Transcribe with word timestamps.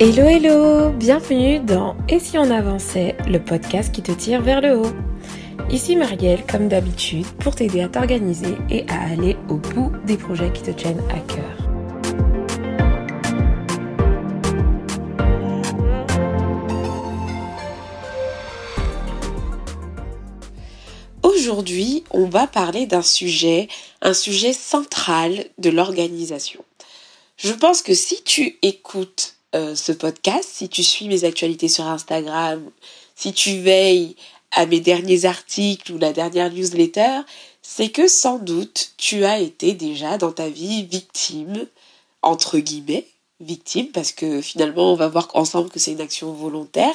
Hello 0.00 0.28
hello, 0.28 0.90
bienvenue 0.92 1.58
dans 1.58 1.96
Et 2.08 2.20
si 2.20 2.38
on 2.38 2.52
avançait, 2.52 3.16
le 3.26 3.42
podcast 3.42 3.92
qui 3.92 4.00
te 4.00 4.12
tire 4.12 4.40
vers 4.42 4.60
le 4.60 4.78
haut. 4.78 4.92
Ici 5.70 5.96
Marielle, 5.96 6.46
comme 6.46 6.68
d'habitude, 6.68 7.26
pour 7.40 7.56
t'aider 7.56 7.80
à 7.80 7.88
t'organiser 7.88 8.54
et 8.70 8.88
à 8.88 9.10
aller 9.10 9.36
au 9.48 9.56
bout 9.56 9.90
des 10.06 10.16
projets 10.16 10.52
qui 10.52 10.62
te 10.62 10.70
tiennent 10.70 11.02
à 11.10 11.18
cœur. 11.18 11.68
Aujourd'hui, 21.24 22.04
on 22.12 22.26
va 22.26 22.46
parler 22.46 22.86
d'un 22.86 23.02
sujet, 23.02 23.66
un 24.00 24.14
sujet 24.14 24.52
central 24.52 25.46
de 25.58 25.70
l'organisation. 25.70 26.64
Je 27.36 27.52
pense 27.52 27.82
que 27.82 27.94
si 27.94 28.22
tu 28.22 28.58
écoutes 28.62 29.37
euh, 29.54 29.74
ce 29.74 29.92
podcast, 29.92 30.48
si 30.52 30.68
tu 30.68 30.82
suis 30.82 31.08
mes 31.08 31.24
actualités 31.24 31.68
sur 31.68 31.86
Instagram, 31.86 32.62
si 33.16 33.32
tu 33.32 33.58
veilles 33.58 34.14
à 34.52 34.66
mes 34.66 34.80
derniers 34.80 35.24
articles 35.24 35.92
ou 35.92 35.98
la 35.98 36.12
dernière 36.12 36.52
newsletter, 36.52 37.20
c'est 37.62 37.90
que 37.90 38.08
sans 38.08 38.38
doute 38.38 38.92
tu 38.96 39.24
as 39.24 39.38
été 39.38 39.72
déjà 39.72 40.18
dans 40.18 40.32
ta 40.32 40.48
vie 40.48 40.84
victime, 40.84 41.66
entre 42.22 42.58
guillemets, 42.58 43.06
victime, 43.40 43.88
parce 43.88 44.12
que 44.12 44.40
finalement 44.40 44.92
on 44.92 44.96
va 44.96 45.08
voir 45.08 45.28
ensemble 45.34 45.70
que 45.70 45.78
c'est 45.78 45.92
une 45.92 46.00
action 46.00 46.32
volontaire, 46.32 46.94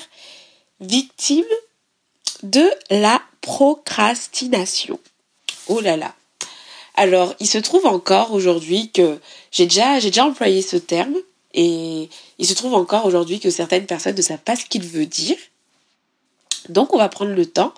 victime 0.80 1.46
de 2.44 2.70
la 2.90 3.22
procrastination. 3.42 5.00
Oh 5.68 5.80
là 5.80 5.98
là. 5.98 6.14
Alors, 6.96 7.34
il 7.40 7.48
se 7.48 7.58
trouve 7.58 7.86
encore 7.88 8.34
aujourd'hui 8.34 8.92
que 8.92 9.18
j'ai 9.52 9.66
déjà, 9.66 10.00
j'ai 10.00 10.10
déjà 10.10 10.26
employé 10.26 10.62
ce 10.62 10.78
terme 10.78 11.16
et 11.54 12.10
il 12.40 12.48
se 12.48 12.54
trouve 12.54 12.74
encore 12.74 13.06
aujourd'hui 13.06 13.40
que 13.40 13.50
certaines 13.50 13.86
personnes 13.86 14.16
ne 14.16 14.22
savent 14.22 14.40
pas 14.40 14.56
ce 14.56 14.66
qu'il 14.66 14.84
veut 14.84 15.06
dire. 15.06 15.38
Donc 16.70 16.94
on 16.94 16.98
va 16.98 17.10
prendre 17.10 17.32
le 17.32 17.46
temps 17.46 17.74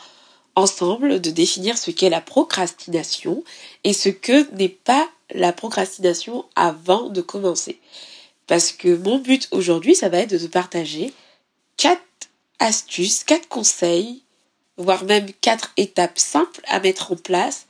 ensemble 0.56 1.20
de 1.20 1.32
définir 1.32 1.78
ce 1.78 1.92
qu'est 1.92 2.10
la 2.10 2.22
procrastination 2.22 3.44
et 3.84 3.94
ce 3.94 4.10
que 4.10 4.50
n'est 4.56 4.70
pas 4.70 5.08
la 5.34 5.52
procrastination 5.52 6.46
avant 6.56 7.10
de 7.10 7.22
commencer. 7.22 7.80
Parce 8.48 8.72
que 8.72 8.96
mon 8.96 9.18
but 9.18 9.48
aujourd'hui, 9.52 9.96
ça 9.96 10.10
va 10.10 10.20
être 10.20 10.30
de 10.30 10.38
te 10.38 10.46
partager 10.46 11.14
quatre 11.78 12.02
astuces, 12.60 13.24
quatre 13.24 13.48
conseils, 13.48 14.22
voire 14.78 15.04
même 15.04 15.32
quatre 15.42 15.72
étapes 15.78 16.20
simples 16.20 16.62
à 16.68 16.80
mettre 16.80 17.12
en 17.12 17.16
place 17.16 17.66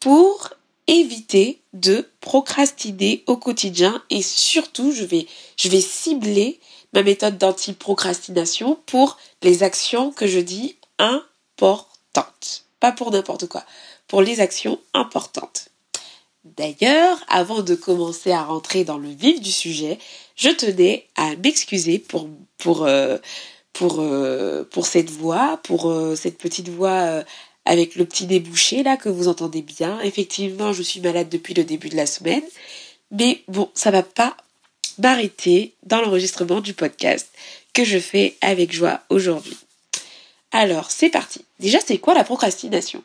pour 0.00 0.50
éviter 0.86 1.60
de 1.72 2.08
procrastiner 2.20 3.24
au 3.26 3.36
quotidien 3.36 4.02
et 4.10 4.22
surtout 4.22 4.92
je 4.92 5.04
vais, 5.04 5.26
je 5.56 5.68
vais 5.68 5.80
cibler 5.80 6.60
ma 6.92 7.02
méthode 7.02 7.38
d'anti-procrastination 7.38 8.78
pour 8.86 9.18
les 9.42 9.62
actions 9.62 10.12
que 10.12 10.26
je 10.26 10.38
dis 10.38 10.76
importantes. 10.98 12.64
Pas 12.80 12.92
pour 12.92 13.10
n'importe 13.10 13.46
quoi, 13.46 13.64
pour 14.08 14.22
les 14.22 14.40
actions 14.40 14.78
importantes. 14.94 15.68
D'ailleurs, 16.44 17.18
avant 17.28 17.62
de 17.62 17.74
commencer 17.74 18.30
à 18.30 18.44
rentrer 18.44 18.84
dans 18.84 18.98
le 18.98 19.08
vif 19.08 19.40
du 19.40 19.50
sujet, 19.50 19.98
je 20.36 20.48
tenais 20.48 21.08
à 21.16 21.34
m'excuser 21.36 21.98
pour, 21.98 22.28
pour, 22.56 22.84
euh, 22.84 23.18
pour, 23.72 23.96
euh, 23.98 24.62
pour 24.70 24.86
cette 24.86 25.10
voix, 25.10 25.58
pour 25.64 25.90
euh, 25.90 26.14
cette 26.14 26.38
petite 26.38 26.68
voix 26.68 27.24
avec 27.66 27.96
le 27.96 28.06
petit 28.06 28.26
débouché 28.26 28.82
là 28.82 28.96
que 28.96 29.08
vous 29.08 29.28
entendez 29.28 29.60
bien. 29.60 30.00
Effectivement, 30.00 30.72
je 30.72 30.82
suis 30.82 31.00
malade 31.00 31.28
depuis 31.28 31.52
le 31.52 31.64
début 31.64 31.88
de 31.88 31.96
la 31.96 32.06
semaine, 32.06 32.44
mais 33.10 33.42
bon, 33.48 33.68
ça 33.74 33.90
va 33.90 34.02
pas 34.02 34.36
m'arrêter 34.98 35.74
dans 35.82 36.00
l'enregistrement 36.00 36.60
du 36.60 36.72
podcast 36.72 37.28
que 37.74 37.84
je 37.84 37.98
fais 37.98 38.36
avec 38.40 38.72
joie 38.72 39.00
aujourd'hui. 39.10 39.56
Alors, 40.52 40.90
c'est 40.90 41.10
parti. 41.10 41.44
Déjà, 41.60 41.78
c'est 41.84 41.98
quoi 41.98 42.14
la 42.14 42.24
procrastination? 42.24 43.02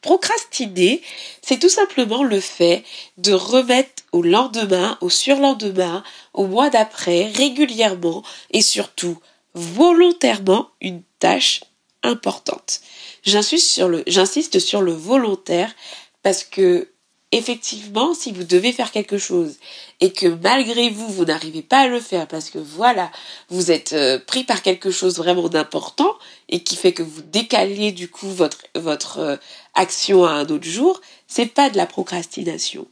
Procrastiner, 0.00 1.02
c'est 1.42 1.58
tout 1.58 1.68
simplement 1.68 2.22
le 2.22 2.40
fait 2.40 2.82
de 3.18 3.34
remettre 3.34 4.02
au 4.12 4.22
lendemain, 4.22 4.96
au 5.02 5.10
surlendemain, 5.10 6.02
au 6.32 6.46
mois 6.46 6.70
d'après, 6.70 7.26
régulièrement 7.26 8.22
et 8.52 8.62
surtout 8.62 9.18
volontairement 9.52 10.70
une 10.80 11.02
tâche 11.18 11.60
importante. 12.04 12.80
J'insiste 13.24 13.68
sur 13.68 13.88
le, 13.88 14.04
j'insiste 14.06 14.60
sur 14.60 14.82
le 14.82 14.92
volontaire 14.92 15.74
parce 16.22 16.44
que 16.44 16.88
effectivement, 17.32 18.14
si 18.14 18.30
vous 18.30 18.44
devez 18.44 18.70
faire 18.70 18.92
quelque 18.92 19.18
chose 19.18 19.56
et 20.00 20.12
que 20.12 20.26
malgré 20.26 20.90
vous, 20.90 21.08
vous 21.08 21.24
n'arrivez 21.24 21.62
pas 21.62 21.80
à 21.80 21.86
le 21.88 21.98
faire 21.98 22.28
parce 22.28 22.48
que 22.48 22.58
voilà, 22.58 23.10
vous 23.48 23.72
êtes 23.72 23.92
euh, 23.92 24.20
pris 24.24 24.44
par 24.44 24.62
quelque 24.62 24.92
chose 24.92 25.16
vraiment 25.16 25.48
d'important 25.48 26.12
et 26.48 26.62
qui 26.62 26.76
fait 26.76 26.92
que 26.92 27.02
vous 27.02 27.22
décalez 27.22 27.90
du 27.90 28.08
coup 28.08 28.28
votre, 28.28 28.58
votre 28.76 29.18
euh, 29.18 29.36
action 29.74 30.24
à 30.24 30.30
un 30.30 30.46
autre 30.46 30.64
jour, 30.64 31.00
c'est 31.26 31.46
pas 31.46 31.70
de 31.70 31.76
la 31.76 31.86
procrastination. 31.86 32.86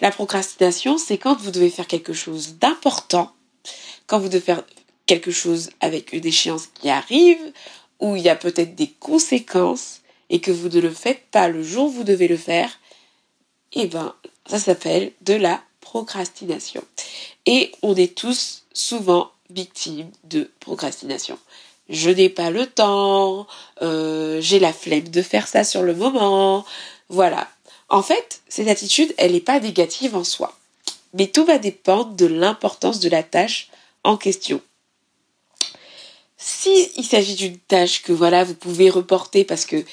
La 0.00 0.10
procrastination, 0.10 0.98
c'est 0.98 1.16
quand 1.16 1.38
vous 1.38 1.50
devez 1.50 1.70
faire 1.70 1.86
quelque 1.86 2.12
chose 2.12 2.56
d'important, 2.58 3.32
quand 4.06 4.18
vous 4.18 4.28
devez 4.28 4.40
faire 4.40 4.64
quelque 5.06 5.30
chose 5.30 5.70
avec 5.80 6.12
une 6.12 6.26
échéance 6.26 6.66
qui 6.74 6.90
arrive, 6.90 7.38
où 8.02 8.16
il 8.16 8.22
y 8.22 8.28
a 8.28 8.36
peut-être 8.36 8.74
des 8.74 8.90
conséquences 9.00 10.00
et 10.28 10.40
que 10.40 10.50
vous 10.50 10.68
ne 10.68 10.80
le 10.80 10.90
faites 10.90 11.24
pas 11.30 11.48
le 11.48 11.62
jour 11.62 11.86
où 11.86 11.90
vous 11.90 12.04
devez 12.04 12.28
le 12.28 12.36
faire, 12.36 12.80
eh 13.72 13.86
ben, 13.86 14.14
ça 14.46 14.58
s'appelle 14.58 15.12
de 15.22 15.34
la 15.34 15.62
procrastination. 15.80 16.82
Et 17.46 17.72
on 17.82 17.94
est 17.94 18.14
tous 18.14 18.64
souvent 18.74 19.30
victimes 19.50 20.10
de 20.24 20.50
procrastination. 20.60 21.38
Je 21.88 22.10
n'ai 22.10 22.28
pas 22.28 22.50
le 22.50 22.66
temps, 22.66 23.46
euh, 23.82 24.40
j'ai 24.40 24.58
la 24.58 24.72
flemme 24.72 25.08
de 25.08 25.22
faire 25.22 25.46
ça 25.46 25.62
sur 25.62 25.82
le 25.82 25.94
moment. 25.94 26.64
Voilà. 27.08 27.48
En 27.88 28.02
fait, 28.02 28.40
cette 28.48 28.68
attitude, 28.68 29.14
elle 29.18 29.32
n'est 29.32 29.40
pas 29.40 29.60
négative 29.60 30.16
en 30.16 30.24
soi. 30.24 30.56
Mais 31.14 31.28
tout 31.28 31.44
va 31.44 31.58
dépendre 31.58 32.14
de 32.16 32.26
l'importance 32.26 32.98
de 33.00 33.10
la 33.10 33.22
tâche 33.22 33.68
en 34.02 34.16
question. 34.16 34.60
Si 36.62 36.92
il 36.96 37.04
s'agit 37.04 37.34
d'une 37.34 37.58
tâche 37.58 38.02
que 38.02 38.12
voilà 38.12 38.44
vous 38.44 38.54
pouvez 38.54 38.88
reporter 38.88 39.42
parce 39.42 39.66
que 39.66 39.84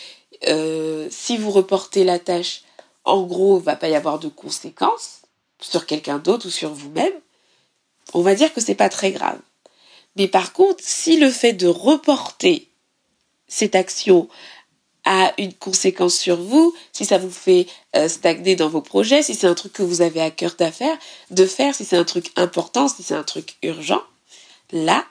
euh, 0.48 1.08
si 1.10 1.36
vous 1.36 1.50
reportez 1.50 2.04
la 2.04 2.20
tâche, 2.20 2.62
en 3.06 3.24
gros, 3.24 3.58
il 3.58 3.64
va 3.64 3.76
pas 3.76 3.90
y 3.90 3.96
avoir 3.96 4.20
de 4.20 4.28
conséquences 4.28 5.22
sur 5.60 5.88
quelqu'un 5.88 6.20
d'autre 6.20 6.46
ou 6.46 6.52
sur 6.52 6.72
vous-même. 6.72 7.14
On 8.14 8.22
va 8.22 8.36
dire 8.36 8.54
que 8.54 8.62
c'est 8.62 8.76
pas 8.76 8.88
très 8.88 9.12
grave. 9.12 9.40
Mais 10.16 10.28
par 10.28 10.54
contre, 10.54 10.84
si 10.84 11.18
le 11.18 11.32
fait 11.32 11.54
de 11.54 11.66
reporter 11.66 12.68
cette 13.48 13.74
action 13.74 14.30
a 15.06 15.34
une 15.40 15.56
conséquence 15.56 16.20
sur 16.20 16.36
vous, 16.40 16.76
si 16.94 17.04
ça 17.04 17.18
vous 17.18 17.32
fait 17.32 17.66
euh, 17.96 18.08
stagner 18.08 18.56
dans 18.56 18.70
vos 18.70 18.82
projets, 18.82 19.24
si 19.24 19.34
c'est 19.34 19.48
un 19.48 19.56
truc 19.56 19.74
que 19.74 19.82
vous 19.82 20.02
avez 20.02 20.22
à 20.22 20.30
cœur 20.30 20.54
d'affaire, 20.56 21.00
de 21.32 21.48
faire, 21.48 21.74
si 21.74 21.84
c'est 21.84 21.98
un 21.98 22.06
truc 22.06 22.32
important, 22.36 22.88
si 22.88 23.02
c'est 23.02 23.16
un 23.16 23.24
truc 23.24 23.56
urgent, 23.64 24.04
là, 24.72 25.04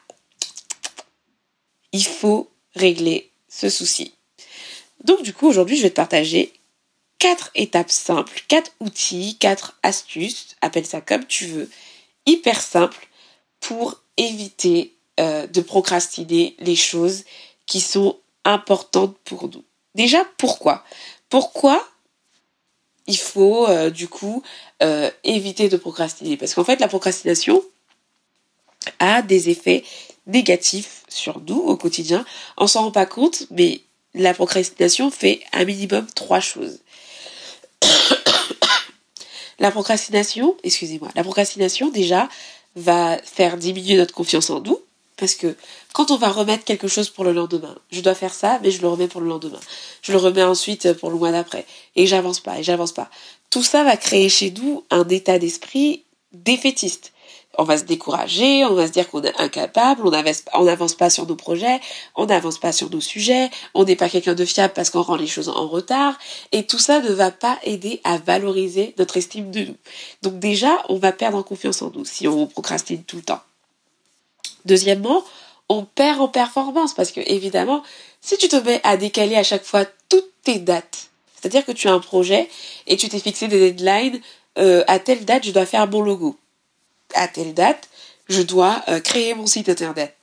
il 1.92 2.04
faut 2.04 2.50
régler 2.74 3.30
ce 3.48 3.68
souci. 3.68 4.14
Donc 5.04 5.22
du 5.22 5.32
coup, 5.32 5.46
aujourd'hui, 5.46 5.76
je 5.76 5.82
vais 5.82 5.90
te 5.90 5.96
partager 5.96 6.52
quatre 7.18 7.50
étapes 7.54 7.90
simples, 7.90 8.42
quatre 8.48 8.72
outils, 8.80 9.36
quatre 9.38 9.78
astuces, 9.82 10.56
appelle 10.60 10.86
ça 10.86 11.00
comme 11.00 11.26
tu 11.26 11.46
veux, 11.46 11.70
hyper 12.26 12.60
simples 12.60 13.08
pour 13.60 14.00
éviter 14.16 14.94
euh, 15.20 15.46
de 15.46 15.60
procrastiner 15.60 16.54
les 16.58 16.76
choses 16.76 17.24
qui 17.66 17.80
sont 17.80 18.18
importantes 18.44 19.16
pour 19.24 19.48
nous. 19.48 19.64
Déjà, 19.94 20.24
pourquoi? 20.36 20.84
Pourquoi 21.28 21.86
il 23.06 23.18
faut 23.18 23.66
euh, 23.68 23.90
du 23.90 24.08
coup 24.08 24.42
euh, 24.82 25.10
éviter 25.24 25.68
de 25.68 25.76
procrastiner? 25.76 26.36
Parce 26.36 26.54
qu'en 26.54 26.64
fait, 26.64 26.80
la 26.80 26.88
procrastination 26.88 27.64
a 29.00 29.22
des 29.22 29.50
effets 29.50 29.84
négatif 30.28 31.02
sur 31.08 31.40
nous 31.40 31.58
au 31.58 31.76
quotidien. 31.76 32.24
On 32.56 32.66
s'en 32.66 32.82
rend 32.84 32.90
pas 32.92 33.06
compte, 33.06 33.44
mais 33.50 33.80
la 34.14 34.34
procrastination 34.34 35.10
fait 35.10 35.40
un 35.52 35.64
minimum 35.64 36.06
trois 36.14 36.40
choses. 36.40 36.78
la 39.58 39.70
procrastination, 39.70 40.56
excusez-moi, 40.62 41.08
la 41.16 41.24
procrastination 41.24 41.90
déjà 41.90 42.28
va 42.76 43.18
faire 43.24 43.56
diminuer 43.56 43.96
notre 43.96 44.14
confiance 44.14 44.50
en 44.50 44.60
nous. 44.60 44.78
Parce 45.16 45.34
que 45.34 45.56
quand 45.92 46.12
on 46.12 46.16
va 46.16 46.28
remettre 46.28 46.64
quelque 46.64 46.86
chose 46.86 47.10
pour 47.10 47.24
le 47.24 47.32
lendemain, 47.32 47.76
je 47.90 48.00
dois 48.00 48.14
faire 48.14 48.32
ça, 48.32 48.60
mais 48.62 48.70
je 48.70 48.80
le 48.80 48.86
remets 48.86 49.08
pour 49.08 49.20
le 49.20 49.26
lendemain. 49.26 49.58
Je 50.00 50.12
le 50.12 50.18
remets 50.18 50.44
ensuite 50.44 50.92
pour 50.92 51.10
le 51.10 51.16
mois 51.16 51.32
d'après. 51.32 51.66
Et 51.96 52.06
j'avance 52.06 52.38
pas, 52.38 52.60
et 52.60 52.62
j'avance 52.62 52.92
pas. 52.92 53.10
Tout 53.50 53.64
ça 53.64 53.82
va 53.82 53.96
créer 53.96 54.28
chez 54.28 54.52
nous 54.52 54.84
un 54.90 55.08
état 55.08 55.40
d'esprit 55.40 56.04
défaitiste 56.32 57.12
on 57.58 57.64
va 57.64 57.76
se 57.76 57.84
décourager, 57.84 58.64
on 58.64 58.74
va 58.74 58.86
se 58.86 58.92
dire 58.92 59.10
qu'on 59.10 59.22
est 59.22 59.38
incapable, 59.40 60.02
on 60.06 60.64
n'avance 60.64 60.94
pas 60.94 61.10
sur 61.10 61.26
nos 61.26 61.34
projets, 61.34 61.80
on 62.14 62.26
n'avance 62.26 62.58
pas 62.58 62.70
sur 62.70 62.88
nos 62.88 63.00
sujets, 63.00 63.50
on 63.74 63.84
n'est 63.84 63.96
pas 63.96 64.08
quelqu'un 64.08 64.34
de 64.34 64.44
fiable 64.44 64.72
parce 64.74 64.90
qu'on 64.90 65.02
rend 65.02 65.16
les 65.16 65.26
choses 65.26 65.48
en 65.48 65.66
retard, 65.66 66.16
et 66.52 66.64
tout 66.66 66.78
ça 66.78 67.00
ne 67.00 67.10
va 67.10 67.32
pas 67.32 67.58
aider 67.64 68.00
à 68.04 68.16
valoriser 68.16 68.94
notre 68.96 69.16
estime 69.16 69.50
de 69.50 69.64
nous. 69.64 69.76
Donc 70.22 70.38
déjà, 70.38 70.84
on 70.88 70.96
va 70.96 71.10
perdre 71.10 71.36
en 71.36 71.42
confiance 71.42 71.82
en 71.82 71.90
nous 71.90 72.04
si 72.04 72.28
on 72.28 72.46
procrastine 72.46 73.02
tout 73.02 73.16
le 73.16 73.22
temps. 73.22 73.40
Deuxièmement, 74.64 75.24
on 75.68 75.84
perd 75.84 76.20
en 76.20 76.28
performance 76.28 76.94
parce 76.94 77.10
que 77.10 77.20
évidemment, 77.26 77.82
si 78.20 78.38
tu 78.38 78.48
te 78.48 78.56
mets 78.56 78.80
à 78.84 78.96
décaler 78.96 79.36
à 79.36 79.42
chaque 79.42 79.64
fois 79.64 79.84
toutes 80.08 80.30
tes 80.44 80.60
dates, 80.60 81.08
c'est-à-dire 81.34 81.64
que 81.64 81.72
tu 81.72 81.88
as 81.88 81.92
un 81.92 82.00
projet 82.00 82.48
et 82.86 82.96
tu 82.96 83.08
t'es 83.08 83.18
fixé 83.18 83.48
des 83.48 83.72
deadlines, 83.72 84.20
euh, 84.58 84.84
à 84.86 85.00
telle 85.00 85.24
date 85.24 85.44
je 85.44 85.50
dois 85.50 85.66
faire 85.66 85.88
mon 85.88 86.00
logo, 86.00 86.36
à 87.14 87.28
telle 87.28 87.54
date 87.54 87.88
je 88.28 88.42
dois 88.42 88.82
euh, 88.88 89.00
créer 89.00 89.34
mon 89.34 89.46
site 89.46 89.68
internet, 89.68 90.14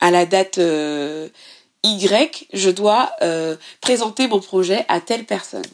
à 0.00 0.10
la 0.10 0.26
date 0.26 0.58
euh, 0.58 1.28
Y 1.82 2.46
je 2.52 2.70
dois 2.70 3.10
présenter 3.80 4.26
mon 4.26 4.40
projet 4.40 4.86
à 4.88 5.00
telle 5.00 5.24
personne. 5.24 5.64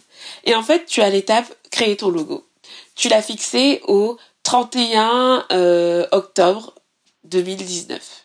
Et 0.45 0.57
en 0.57 0.63
fait, 0.63 0.87
tu 0.87 1.03
as 1.03 1.11
l'étape 1.11 1.47
créer 1.71 1.97
ton 1.97 2.11
logo. 2.11 2.45
Tu 2.97 3.09
l'as 3.09 3.23
fixé 3.23 3.81
au 3.87 4.19
31 4.43 5.47
octobre 6.11 6.75
2019 7.25 8.21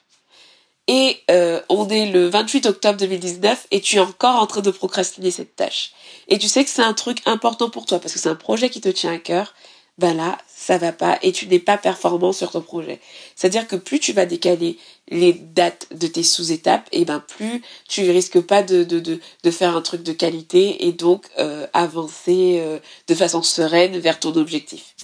et 0.87 1.23
euh, 1.31 1.61
on 1.69 1.89
est 1.89 2.05
le 2.05 2.27
28 2.27 2.67
octobre 2.67 2.99
2019 2.99 3.67
et 3.71 3.81
tu 3.81 3.95
es 3.95 3.99
encore 3.99 4.35
en 4.35 4.45
train 4.45 4.61
de 4.61 4.71
procrastiner 4.71 5.31
cette 5.31 5.55
tâche. 5.55 5.93
Et 6.27 6.37
tu 6.37 6.47
sais 6.47 6.63
que 6.63 6.69
c'est 6.69 6.83
un 6.83 6.93
truc 6.93 7.21
important 7.25 7.69
pour 7.69 7.85
toi 7.85 7.99
parce 7.99 8.13
que 8.13 8.19
c'est 8.19 8.29
un 8.29 8.35
projet 8.35 8.69
qui 8.69 8.81
te 8.81 8.89
tient 8.89 9.13
à 9.13 9.17
cœur. 9.17 9.55
Ben 9.97 10.13
là, 10.13 10.37
ça 10.53 10.77
va 10.77 10.91
pas 10.91 11.17
et 11.21 11.31
tu 11.31 11.47
n'es 11.47 11.59
pas 11.59 11.77
performant 11.77 12.33
sur 12.33 12.51
ton 12.51 12.61
projet. 12.61 12.99
C'est-à-dire 13.35 13.65
que 13.65 13.77
plus 13.77 13.99
tu 13.99 14.11
vas 14.11 14.25
décaler 14.25 14.77
les 15.07 15.31
dates 15.31 15.87
de 15.91 16.07
tes 16.07 16.23
sous-étapes, 16.23 16.87
et 16.91 17.05
ben 17.05 17.21
plus 17.21 17.61
tu 17.87 18.09
risques 18.11 18.41
pas 18.41 18.61
de, 18.61 18.83
de, 18.83 18.99
de, 18.99 19.21
de 19.43 19.51
faire 19.51 19.75
un 19.77 19.81
truc 19.81 20.03
de 20.03 20.11
qualité 20.11 20.87
et 20.87 20.91
donc 20.91 21.27
euh, 21.39 21.65
avancer 21.73 22.57
euh, 22.59 22.79
de 23.07 23.15
façon 23.15 23.41
sereine 23.41 23.97
vers 23.97 24.19
ton 24.19 24.35
objectif. 24.35 24.95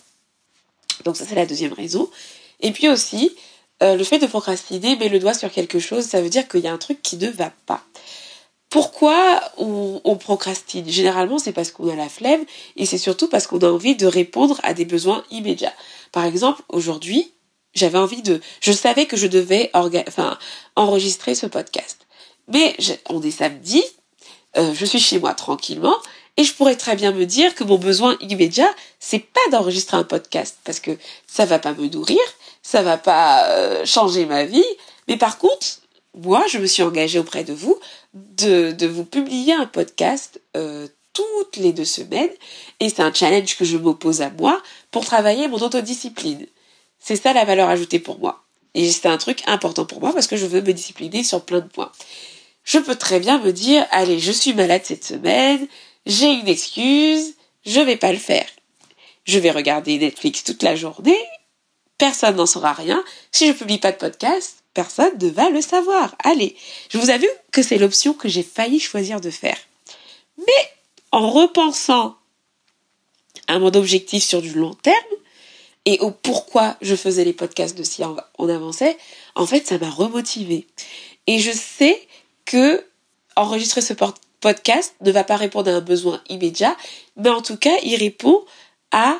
Donc 1.06 1.16
ça 1.16 1.26
c'est 1.26 1.36
la 1.36 1.46
deuxième 1.46 1.74
raison. 1.74 2.10
Et 2.60 2.72
puis 2.72 2.90
aussi, 2.90 3.32
euh, 3.82 3.96
le 3.96 4.04
fait 4.04 4.20
de 4.20 4.28
procrastiner 4.28 4.96
met 4.98 5.10
le 5.10 5.20
doigt 5.20 5.34
sur 5.34 5.52
quelque 5.52 5.80
chose, 5.80 6.06
ça 6.06 6.22
veut 6.22 6.30
dire 6.30 6.48
qu'il 6.48 6.62
y 6.62 6.68
a 6.68 6.74
un 6.74 6.78
truc 6.78 7.02
qui 7.02 7.18
ne 7.18 7.30
va 7.30 7.52
pas. 7.66 7.84
Pourquoi 8.72 9.42
on, 9.58 10.16
procrastine? 10.16 10.88
Généralement, 10.88 11.40
c'est 11.40 11.52
parce 11.52 11.72
qu'on 11.72 11.90
a 11.90 11.96
la 11.96 12.08
flemme 12.08 12.46
et 12.78 12.86
c'est 12.86 12.98
surtout 12.98 13.28
parce 13.28 13.46
qu'on 13.46 13.60
a 13.60 13.70
envie 13.70 13.98
de 13.98 14.08
répondre 14.08 14.62
à 14.64 14.74
des 14.74 14.86
besoins 14.86 15.26
immédiats. 15.30 15.74
Par 16.14 16.24
exemple, 16.24 16.62
aujourd'hui, 16.70 17.34
j'avais 17.74 17.98
envie 17.98 18.22
de... 18.22 18.40
Je 18.62 18.72
savais 18.72 19.08
que 19.08 19.18
je 19.18 19.28
devais 19.28 19.72
enfin, 19.74 20.40
enregistrer 20.78 21.36
ce 21.36 21.48
podcast. 21.48 22.08
Mais 22.48 22.78
on 23.10 23.22
est 23.22 23.32
samedi, 23.32 23.84
euh, 24.56 24.74
je 24.74 24.86
suis 24.86 25.02
chez 25.02 25.20
moi 25.20 25.34
tranquillement 25.34 25.98
et 26.38 26.46
je 26.46 26.54
pourrais 26.54 26.78
très 26.78 26.96
bien 26.96 27.12
me 27.12 27.26
dire 27.26 27.54
que 27.56 27.66
mon 27.66 27.78
besoin 27.78 28.16
immédiat, 28.22 28.74
c'est 29.02 29.20
pas 29.20 29.42
d'enregistrer 29.52 29.98
un 29.98 30.06
podcast 30.06 30.60
parce 30.64 30.80
que 30.80 30.98
ça 31.28 31.44
va 31.44 31.60
pas 31.60 31.74
me 31.74 31.90
nourrir, 31.90 32.22
ça 32.64 32.84
va 32.84 32.98
pas 32.98 33.50
euh, 33.50 33.86
changer 33.86 34.26
ma 34.26 34.46
vie. 34.46 34.64
Mais 35.10 35.18
par 35.18 35.40
contre, 35.40 35.81
moi, 36.18 36.44
je 36.50 36.58
me 36.58 36.66
suis 36.66 36.84
engagée 36.84 37.20
auprès 37.20 37.44
de 37.44 37.54
vous 37.54 37.80
de, 38.14 38.86
vous 38.86 39.06
publier 39.06 39.54
un 39.54 39.66
podcast 39.66 40.42
euh, 40.58 40.88
toutes 41.14 41.58
les 41.58 41.74
deux 41.74 41.86
semaines. 41.86 42.30
Et 42.80 42.90
c'est 42.90 43.02
un 43.02 43.14
challenge 43.14 43.58
que 43.58 43.66
je 43.66 43.78
m'oppose 43.78 44.22
à 44.22 44.30
moi 44.30 44.62
pour 44.92 45.06
travailler 45.06 45.48
mon 45.48 45.58
autodiscipline. 45.58 46.46
C'est 47.00 47.16
ça 47.16 47.34
la 47.34 47.46
valeur 47.46 47.70
ajoutée 47.70 48.00
pour 48.00 48.20
moi. 48.20 48.44
Et 48.74 48.90
c'est 48.90 49.08
un 49.08 49.18
truc 49.18 49.42
important 49.48 49.86
pour 49.86 50.00
moi 50.00 50.14
parce 50.14 50.28
que 50.28 50.38
je 50.38 50.46
veux 50.46 50.62
me 50.62 50.74
discipliner 50.74 51.24
sur 51.24 51.44
plein 51.44 51.60
de 51.60 51.68
points. 51.68 51.92
Je 52.64 52.80
peux 52.80 52.96
très 52.96 53.20
bien 53.20 53.40
me 53.40 53.52
dire, 53.52 53.86
allez, 53.92 54.20
je 54.20 54.32
suis 54.32 54.54
malade 54.54 54.82
cette 54.84 55.04
semaine, 55.04 55.68
j'ai 56.06 56.32
une 56.32 56.48
excuse, 56.48 57.34
je 57.66 57.82
vais 57.82 57.98
pas 57.98 58.12
le 58.12 58.20
faire. 58.20 58.46
Je 59.26 59.40
vais 59.40 59.52
regarder 59.52 59.98
Netflix 59.98 60.44
toute 60.44 60.64
la 60.64 60.76
journée 60.76 61.18
personne 62.02 62.38
n'en 62.38 62.48
saura 62.48 62.74
rien. 62.74 63.04
Si 63.32 63.48
je 63.48 63.54
publie 63.54 63.78
pas 63.78 63.92
de 63.92 63.98
podcast, 63.98 64.61
personne 64.74 65.18
ne 65.20 65.30
va 65.30 65.50
le 65.50 65.62
savoir. 65.62 66.16
Allez, 66.24 66.56
je 66.90 66.98
vous 66.98 67.10
avoue 67.10 67.26
que 67.52 67.62
c'est 67.62 67.78
l'option 67.78 68.14
que 68.14 68.30
j'ai 68.30 68.44
failli 68.44 68.80
choisir 68.80 69.22
de 69.22 69.30
faire. 69.30 69.58
Mais 70.38 70.72
en 71.12 71.30
repensant 71.30 72.16
à 73.48 73.60
mon 73.60 73.76
objectif 73.76 74.24
sur 74.24 74.42
du 74.42 74.54
long 74.54 74.74
terme 74.74 74.96
et 75.86 76.00
au 76.00 76.12
pourquoi 76.12 76.78
je 76.82 76.96
faisais 76.96 77.26
les 77.26 77.34
podcasts 77.34 77.78
de 77.78 77.84
si 77.84 78.04
on 78.38 78.50
avançait, 78.50 78.98
en 79.36 79.46
fait, 79.46 79.68
ça 79.68 79.78
m'a 79.78 79.90
remotivé. 79.90 80.68
Et 81.28 81.40
je 81.40 81.52
sais 81.52 82.08
que 82.46 82.86
enregistrer 83.36 83.82
ce 83.82 83.94
podcast 84.40 84.96
ne 85.02 85.12
va 85.12 85.24
pas 85.24 85.38
répondre 85.38 85.70
à 85.70 85.74
un 85.74 85.82
besoin 85.82 86.22
immédiat, 86.30 86.76
mais 87.16 87.30
en 87.30 87.42
tout 87.42 87.58
cas, 87.58 87.76
il 87.84 87.96
répond 87.96 88.44
à 88.92 89.18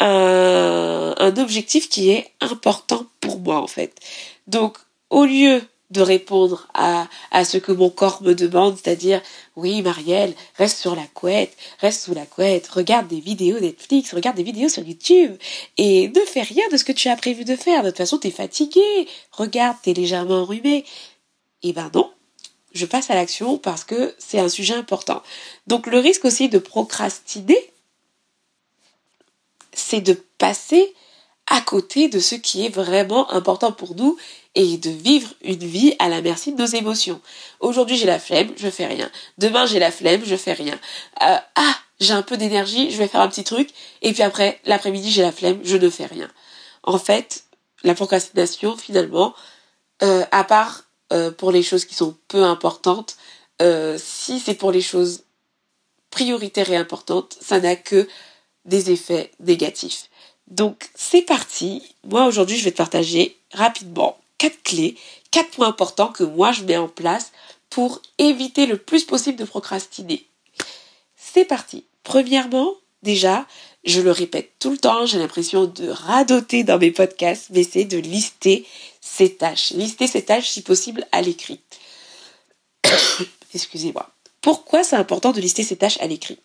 un 0.00 1.34
objectif 1.36 1.88
qui 1.88 2.10
est 2.10 2.30
important 2.40 3.06
pour 3.20 3.40
moi 3.40 3.60
en 3.60 3.66
fait. 3.66 3.98
Donc 4.48 4.78
au 5.10 5.24
lieu 5.24 5.62
de 5.90 6.02
répondre 6.02 6.68
à, 6.74 7.08
ce 7.44 7.56
que 7.56 7.72
mon 7.72 7.88
corps 7.88 8.22
me 8.22 8.34
demande, 8.34 8.76
c'est-à-dire 8.76 9.22
oui 9.56 9.80
Marielle, 9.80 10.34
reste 10.56 10.78
sur 10.78 10.94
la 10.94 11.06
couette, 11.14 11.56
reste 11.78 12.02
sous 12.02 12.14
la 12.14 12.26
couette, 12.26 12.68
regarde 12.68 13.08
des 13.08 13.20
vidéos 13.20 13.58
Netflix, 13.58 14.12
regarde 14.12 14.36
des 14.36 14.42
vidéos 14.42 14.68
sur 14.68 14.82
YouTube 14.82 15.36
et 15.78 16.08
ne 16.08 16.20
fais 16.20 16.42
rien 16.42 16.64
de 16.70 16.76
ce 16.76 16.84
que 16.84 16.92
tu 16.92 17.08
as 17.08 17.16
prévu 17.16 17.44
de 17.44 17.56
faire. 17.56 17.82
De 17.82 17.88
toute 17.88 17.98
façon, 17.98 18.18
t'es 18.18 18.30
fatigué, 18.30 19.08
regarde, 19.32 19.78
t'es 19.82 19.94
légèrement 19.94 20.42
enrhumé. 20.42 20.84
Eh 21.62 21.72
ben 21.72 21.90
non, 21.94 22.10
je 22.74 22.84
passe 22.84 23.10
à 23.10 23.14
l'action 23.14 23.56
parce 23.56 23.84
que 23.84 24.14
c'est 24.18 24.38
un 24.38 24.50
sujet 24.50 24.74
important. 24.74 25.22
Donc 25.66 25.86
le 25.86 25.98
risque 25.98 26.26
aussi 26.26 26.50
de 26.50 26.58
procrastiner, 26.58 27.58
c'est 29.72 30.02
de 30.02 30.22
passer 30.36 30.94
à 31.48 31.60
côté 31.60 32.08
de 32.08 32.20
ce 32.20 32.34
qui 32.34 32.66
est 32.66 32.68
vraiment 32.68 33.30
important 33.32 33.72
pour 33.72 33.94
nous 33.94 34.16
et 34.54 34.76
de 34.76 34.90
vivre 34.90 35.32
une 35.42 35.64
vie 35.64 35.94
à 35.98 36.08
la 36.08 36.20
merci 36.20 36.52
de 36.52 36.60
nos 36.60 36.66
émotions. 36.66 37.20
Aujourd'hui 37.60 37.96
j'ai 37.96 38.06
la 38.06 38.18
flemme, 38.18 38.50
je 38.56 38.68
fais 38.68 38.86
rien. 38.86 39.10
Demain 39.38 39.66
j'ai 39.66 39.78
la 39.78 39.90
flemme, 39.90 40.22
je 40.24 40.36
fais 40.36 40.52
rien. 40.52 40.78
Euh, 41.22 41.36
ah, 41.54 41.74
j'ai 42.00 42.12
un 42.12 42.22
peu 42.22 42.36
d'énergie, 42.36 42.90
je 42.90 42.98
vais 42.98 43.08
faire 43.08 43.22
un 43.22 43.28
petit 43.28 43.44
truc. 43.44 43.70
Et 44.02 44.12
puis 44.12 44.22
après, 44.22 44.60
l'après-midi 44.64 45.10
j'ai 45.10 45.22
la 45.22 45.32
flemme, 45.32 45.60
je 45.64 45.76
ne 45.76 45.88
fais 45.88 46.06
rien. 46.06 46.30
En 46.82 46.98
fait, 46.98 47.44
la 47.82 47.94
procrastination 47.94 48.76
finalement, 48.76 49.34
euh, 50.02 50.24
à 50.30 50.44
part 50.44 50.84
euh, 51.12 51.30
pour 51.30 51.50
les 51.50 51.62
choses 51.62 51.86
qui 51.86 51.94
sont 51.94 52.16
peu 52.28 52.44
importantes, 52.44 53.16
si 53.96 54.38
c'est 54.38 54.54
pour 54.54 54.70
les 54.70 54.80
choses 54.80 55.24
prioritaires 56.10 56.70
et 56.70 56.76
importantes, 56.76 57.36
ça 57.40 57.58
n'a 57.58 57.74
que 57.74 58.06
des 58.64 58.92
effets 58.92 59.32
négatifs. 59.40 60.08
Donc 60.50 60.88
c'est 60.94 61.22
parti. 61.22 61.82
Moi 62.04 62.26
aujourd'hui 62.26 62.56
je 62.56 62.64
vais 62.64 62.72
te 62.72 62.76
partager 62.76 63.36
rapidement 63.52 64.18
quatre 64.38 64.62
clés, 64.62 64.96
quatre 65.30 65.50
points 65.50 65.68
importants 65.68 66.12
que 66.12 66.24
moi 66.24 66.52
je 66.52 66.64
mets 66.64 66.76
en 66.76 66.88
place 66.88 67.32
pour 67.70 68.00
éviter 68.18 68.66
le 68.66 68.78
plus 68.78 69.04
possible 69.04 69.38
de 69.38 69.44
procrastiner. 69.44 70.26
C'est 71.16 71.44
parti. 71.44 71.84
Premièrement, 72.02 72.72
déjà, 73.02 73.46
je 73.84 74.00
le 74.00 74.10
répète 74.10 74.52
tout 74.58 74.70
le 74.70 74.78
temps, 74.78 75.04
j'ai 75.04 75.18
l'impression 75.18 75.66
de 75.66 75.88
radoter 75.88 76.64
dans 76.64 76.78
mes 76.78 76.90
podcasts, 76.90 77.48
mais 77.50 77.64
c'est 77.64 77.84
de 77.84 77.98
lister 77.98 78.66
ses 79.00 79.34
tâches. 79.34 79.70
Lister 79.72 80.06
ses 80.06 80.24
tâches 80.24 80.48
si 80.48 80.62
possible 80.62 81.06
à 81.12 81.20
l'écrit. 81.20 81.60
Excusez-moi. 83.54 84.08
Pourquoi 84.40 84.84
c'est 84.84 84.96
important 84.96 85.32
de 85.32 85.40
lister 85.40 85.62
ses 85.62 85.76
tâches 85.76 86.00
à 86.00 86.06
l'écrit? 86.06 86.38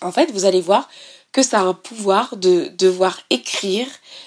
En 0.00 0.12
fait, 0.12 0.30
vous 0.32 0.44
allez 0.44 0.60
voir 0.60 0.88
que 1.32 1.42
ça 1.42 1.60
a 1.60 1.64
un 1.64 1.74
pouvoir 1.74 2.36
de 2.36 2.70
devoir 2.78 3.20
écrire, 3.30 3.86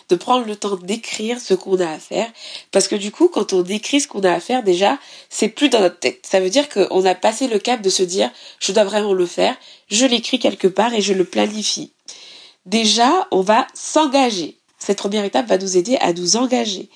de 0.10 0.16
prendre 0.16 0.46
le 0.46 0.56
temps 0.56 0.76
d'écrire 0.76 1.40
ce 1.40 1.54
qu'on 1.54 1.80
a 1.80 1.90
à 1.90 2.00
faire. 2.00 2.32
Parce 2.72 2.88
que 2.88 2.96
du 2.96 3.12
coup, 3.12 3.28
quand 3.28 3.54
on 3.54 3.64
écrit 3.64 4.02
ce 4.02 4.08
qu'on 4.08 4.24
a 4.24 4.32
à 4.32 4.40
faire, 4.40 4.64
déjà, 4.64 5.00
c'est 5.30 5.50
plus 5.50 5.70
dans 5.70 5.80
notre 5.80 6.00
tête. 6.00 6.26
Ça 6.30 6.40
veut 6.40 6.50
dire 6.50 6.70
qu'on 6.70 7.06
a 7.06 7.16
passé 7.16 7.48
le 7.48 7.60
cap 7.60 7.82
de 7.82 7.90
se 7.90 8.04
dire, 8.04 8.32
je 8.60 8.72
dois 8.72 8.84
vraiment 8.84 9.14
le 9.14 9.26
faire, 9.26 9.58
je 9.90 10.06
l'écris 10.06 10.40
quelque 10.40 10.68
part 10.68 10.94
et 10.94 11.02
je 11.02 11.14
le 11.14 11.26
planifie. 11.26 11.92
Déjà, 12.66 13.28
on 13.32 13.42
va 13.42 13.66
s'engager. 13.74 14.58
Cette 14.78 15.00
première 15.00 15.26
étape 15.26 15.48
va 15.48 15.58
nous 15.58 15.78
aider 15.78 15.98
à 15.98 16.14
nous 16.14 16.36
engager. 16.36 16.90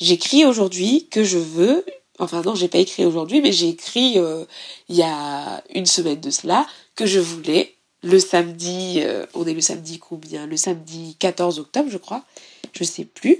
J'écris 0.00 0.44
aujourd'hui 0.44 1.08
que 1.10 1.24
je 1.24 1.38
veux, 1.38 1.84
enfin 2.18 2.42
non, 2.42 2.54
j'ai 2.54 2.68
pas 2.68 2.78
écrit 2.78 3.04
aujourd'hui, 3.04 3.40
mais 3.40 3.52
j'ai 3.52 3.68
écrit 3.68 4.18
euh, 4.18 4.44
il 4.88 4.96
y 4.96 5.02
a 5.02 5.62
une 5.74 5.86
semaine 5.86 6.20
de 6.20 6.30
cela 6.30 6.66
que 6.94 7.06
je 7.06 7.18
voulais 7.18 7.77
le 8.02 8.18
samedi, 8.18 9.00
euh, 9.02 9.26
on 9.34 9.46
est 9.46 9.54
le 9.54 9.60
samedi 9.60 9.98
combien? 9.98 10.46
Le 10.46 10.56
samedi 10.56 11.16
14 11.18 11.58
octobre, 11.58 11.90
je 11.90 11.98
crois. 11.98 12.24
Je 12.72 12.84
sais 12.84 13.04
plus. 13.04 13.38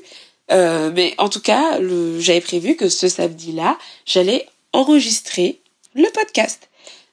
Euh, 0.51 0.91
mais 0.95 1.15
en 1.19 1.29
tout 1.29 1.41
cas, 1.41 1.79
j'avais 2.19 2.41
prévu 2.41 2.77
que 2.77 2.89
ce 2.89 3.09
samedi-là, 3.09 3.79
j'allais 4.07 4.49
enregistrer 4.73 5.61
le 5.95 6.11
podcast. 6.11 6.69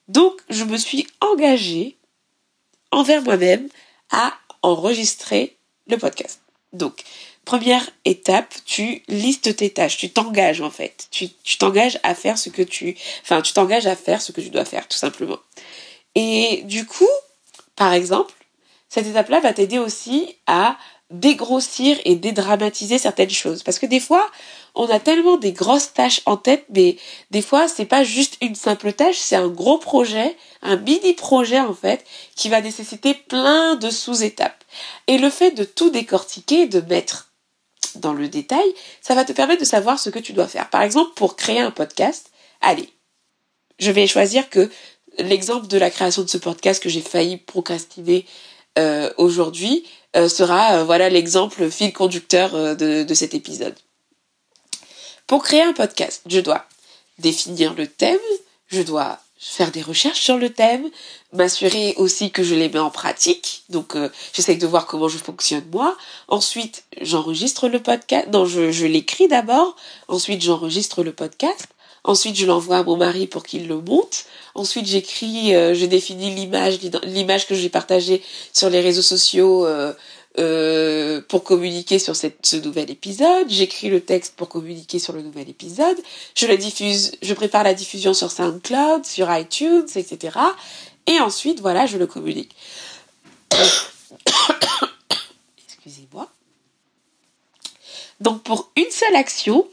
Donc, 0.07 0.39
je 0.49 0.63
me 0.63 0.77
suis 0.77 1.07
engagée 1.21 1.95
envers 2.91 3.21
moi-même 3.23 3.67
à 4.11 4.33
enregistrer 4.61 5.55
le 5.87 5.97
podcast. 5.97 6.39
Donc, 6.73 7.03
première 7.43 7.87
étape, 8.05 8.53
tu 8.65 9.03
listes 9.07 9.55
tes 9.55 9.69
tâches, 9.69 9.97
tu 9.97 10.09
t'engages 10.09 10.61
en 10.61 10.71
fait. 10.71 11.07
Tu 11.11 11.29
t'engages 11.59 11.99
à 12.03 12.15
faire 12.15 12.37
ce 12.37 12.49
que 12.49 12.61
tu... 12.61 12.95
Enfin, 13.21 13.41
tu 13.41 13.53
t'engages 13.53 13.87
à 13.87 13.95
faire 13.95 14.21
ce 14.21 14.31
que 14.31 14.41
tu 14.41 14.49
dois 14.49 14.65
faire, 14.65 14.87
tout 14.87 14.97
simplement. 14.97 15.39
Et 16.15 16.63
du 16.63 16.85
coup, 16.85 17.09
par 17.75 17.93
exemple, 17.93 18.33
cette 18.89 19.07
étape-là 19.07 19.39
va 19.39 19.53
t'aider 19.53 19.79
aussi 19.79 20.35
à 20.47 20.77
dégrossir 21.11 21.97
et 22.03 22.15
dédramatiser 22.15 22.97
certaines 22.97 23.29
choses. 23.29 23.61
Parce 23.63 23.77
que 23.77 23.85
des 23.85 23.99
fois, 23.99 24.29
on 24.73 24.89
a 24.89 24.99
tellement 24.99 25.37
des 25.37 25.51
grosses 25.51 25.93
tâches 25.93 26.21
en 26.25 26.35
tête, 26.35 26.65
mais 26.73 26.97
des 27.31 27.41
fois, 27.41 27.67
c'est 27.67 27.85
pas 27.85 28.03
juste 28.03 28.37
une 28.41 28.55
simple 28.55 28.91
tâche, 28.91 29.17
c'est 29.17 29.35
un 29.35 29.47
gros 29.47 29.77
projet, 29.77 30.35
un 30.61 30.77
mini 30.77 31.13
projet 31.13 31.59
en 31.59 31.73
fait, 31.73 32.03
qui 32.35 32.49
va 32.49 32.61
nécessiter 32.61 33.13
plein 33.13 33.75
de 33.75 33.89
sous-étapes. 33.89 34.63
Et 35.07 35.17
le 35.17 35.29
fait 35.29 35.51
de 35.51 35.63
tout 35.63 35.91
décortiquer, 35.91 36.67
de 36.67 36.81
mettre 36.81 37.31
dans 37.95 38.13
le 38.13 38.27
détail, 38.27 38.73
ça 39.01 39.15
va 39.15 39.25
te 39.25 39.31
permettre 39.31 39.61
de 39.61 39.65
savoir 39.65 39.99
ce 39.99 40.09
que 40.09 40.19
tu 40.19 40.33
dois 40.33 40.47
faire. 40.47 40.69
Par 40.69 40.81
exemple, 40.81 41.11
pour 41.15 41.35
créer 41.35 41.59
un 41.59 41.71
podcast, 41.71 42.31
allez, 42.61 42.89
je 43.79 43.91
vais 43.91 44.07
choisir 44.07 44.49
que 44.49 44.69
l'exemple 45.19 45.67
de 45.67 45.77
la 45.77 45.89
création 45.89 46.23
de 46.23 46.29
ce 46.29 46.37
podcast 46.37 46.81
que 46.81 46.89
j'ai 46.89 47.01
failli 47.01 47.37
procrastiner 47.37 48.25
euh, 48.77 49.11
aujourd'hui 49.17 49.85
euh, 50.15 50.27
sera 50.27 50.77
euh, 50.77 50.83
voilà 50.83 51.09
l'exemple 51.09 51.69
fil 51.69 51.93
conducteur 51.93 52.75
de, 52.75 53.03
de 53.03 53.13
cet 53.13 53.33
épisode. 53.33 53.75
Pour 55.27 55.43
créer 55.43 55.63
un 55.63 55.73
podcast, 55.73 56.21
je 56.27 56.39
dois 56.39 56.65
définir 57.17 57.73
le 57.73 57.87
thème, 57.87 58.19
je 58.67 58.81
dois 58.81 59.19
faire 59.37 59.71
des 59.71 59.81
recherches 59.81 60.21
sur 60.21 60.37
le 60.37 60.49
thème, 60.49 60.89
m'assurer 61.33 61.93
aussi 61.97 62.31
que 62.31 62.43
je 62.43 62.55
les 62.55 62.69
mets 62.69 62.79
en 62.79 62.89
pratique. 62.89 63.63
Donc, 63.69 63.95
euh, 63.95 64.09
j'essaie 64.33 64.55
de 64.55 64.67
voir 64.67 64.87
comment 64.87 65.07
je 65.07 65.17
fonctionne 65.17 65.65
moi. 65.71 65.95
Ensuite, 66.27 66.83
j'enregistre 67.01 67.67
le 67.67 67.81
podcast. 67.81 68.27
Non, 68.31 68.45
je, 68.45 68.71
je 68.71 68.85
l'écris 68.85 69.27
d'abord. 69.27 69.75
Ensuite, 70.07 70.41
j'enregistre 70.41 71.03
le 71.03 71.13
podcast. 71.13 71.67
Ensuite, 72.07 72.35
je 72.35 72.45
l'envoie 72.45 72.77
à 72.77 72.83
mon 72.83 72.97
mari 72.97 73.25
pour 73.25 73.41
qu'il 73.41 73.67
le 73.67 73.81
monte. 73.81 74.25
Ensuite, 74.53 74.85
j'écris, 74.85 75.55
euh, 75.55 75.73
je 75.73 75.87
définis 75.87 76.29
l'image, 76.35 76.77
l'image 77.03 77.47
que 77.47 77.55
j'ai 77.55 77.69
partagée 77.69 78.21
sur 78.53 78.69
les 78.69 78.79
réseaux 78.79 79.01
sociaux 79.01 79.65
euh, 79.65 79.91
euh, 80.37 81.19
pour 81.27 81.43
communiquer 81.43 81.97
sur 81.97 82.15
cette, 82.15 82.45
ce 82.45 82.57
nouvel 82.57 82.91
épisode. 82.91 83.49
J'écris 83.49 83.89
le 83.89 84.01
texte 84.01 84.35
pour 84.35 84.49
communiquer 84.49 84.99
sur 84.99 85.13
le 85.13 85.23
nouvel 85.23 85.49
épisode. 85.49 85.97
Je 86.35 86.45
le 86.45 86.57
diffuse, 86.57 87.13
je 87.23 87.33
prépare 87.33 87.63
la 87.63 87.73
diffusion 87.73 88.13
sur 88.13 88.29
SoundCloud, 88.29 89.03
sur 89.03 89.35
iTunes, 89.35 89.87
etc. 89.95 90.37
Et 91.07 91.19
ensuite, 91.19 91.59
voilà, 91.59 91.87
je 91.87 91.97
le 91.97 92.05
communique. 92.05 92.55
Excusez-moi. 95.67 96.29
Donc 98.19 98.43
pour 98.43 98.69
une 98.75 98.91
seule 98.91 99.15
action, 99.15 99.67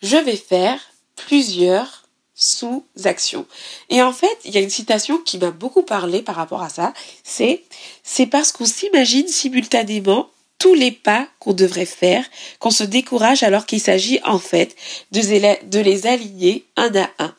je 0.00 0.16
vais 0.16 0.36
faire 0.36 0.80
plusieurs 1.16 2.04
sous-action. 2.34 3.46
Et 3.90 4.02
en 4.02 4.12
fait, 4.12 4.38
il 4.44 4.52
y 4.52 4.58
a 4.58 4.60
une 4.60 4.70
citation 4.70 5.18
qui 5.18 5.38
m'a 5.38 5.50
beaucoup 5.50 5.82
parlé 5.82 6.20
par 6.20 6.34
rapport 6.34 6.62
à 6.62 6.68
ça, 6.68 6.92
c'est 7.22 7.62
c'est 8.02 8.26
parce 8.26 8.52
qu'on 8.52 8.64
s'imagine 8.64 9.28
simultanément 9.28 10.28
tous 10.58 10.74
les 10.74 10.92
pas 10.92 11.28
qu'on 11.38 11.52
devrait 11.52 11.86
faire, 11.86 12.24
qu'on 12.58 12.70
se 12.70 12.84
décourage 12.84 13.42
alors 13.42 13.66
qu'il 13.66 13.80
s'agit 13.80 14.20
en 14.24 14.38
fait 14.38 14.74
de, 15.12 15.78
les 15.78 16.06
aligner 16.06 16.64
un 16.76 16.94
à 16.96 17.10
un. 17.18 17.34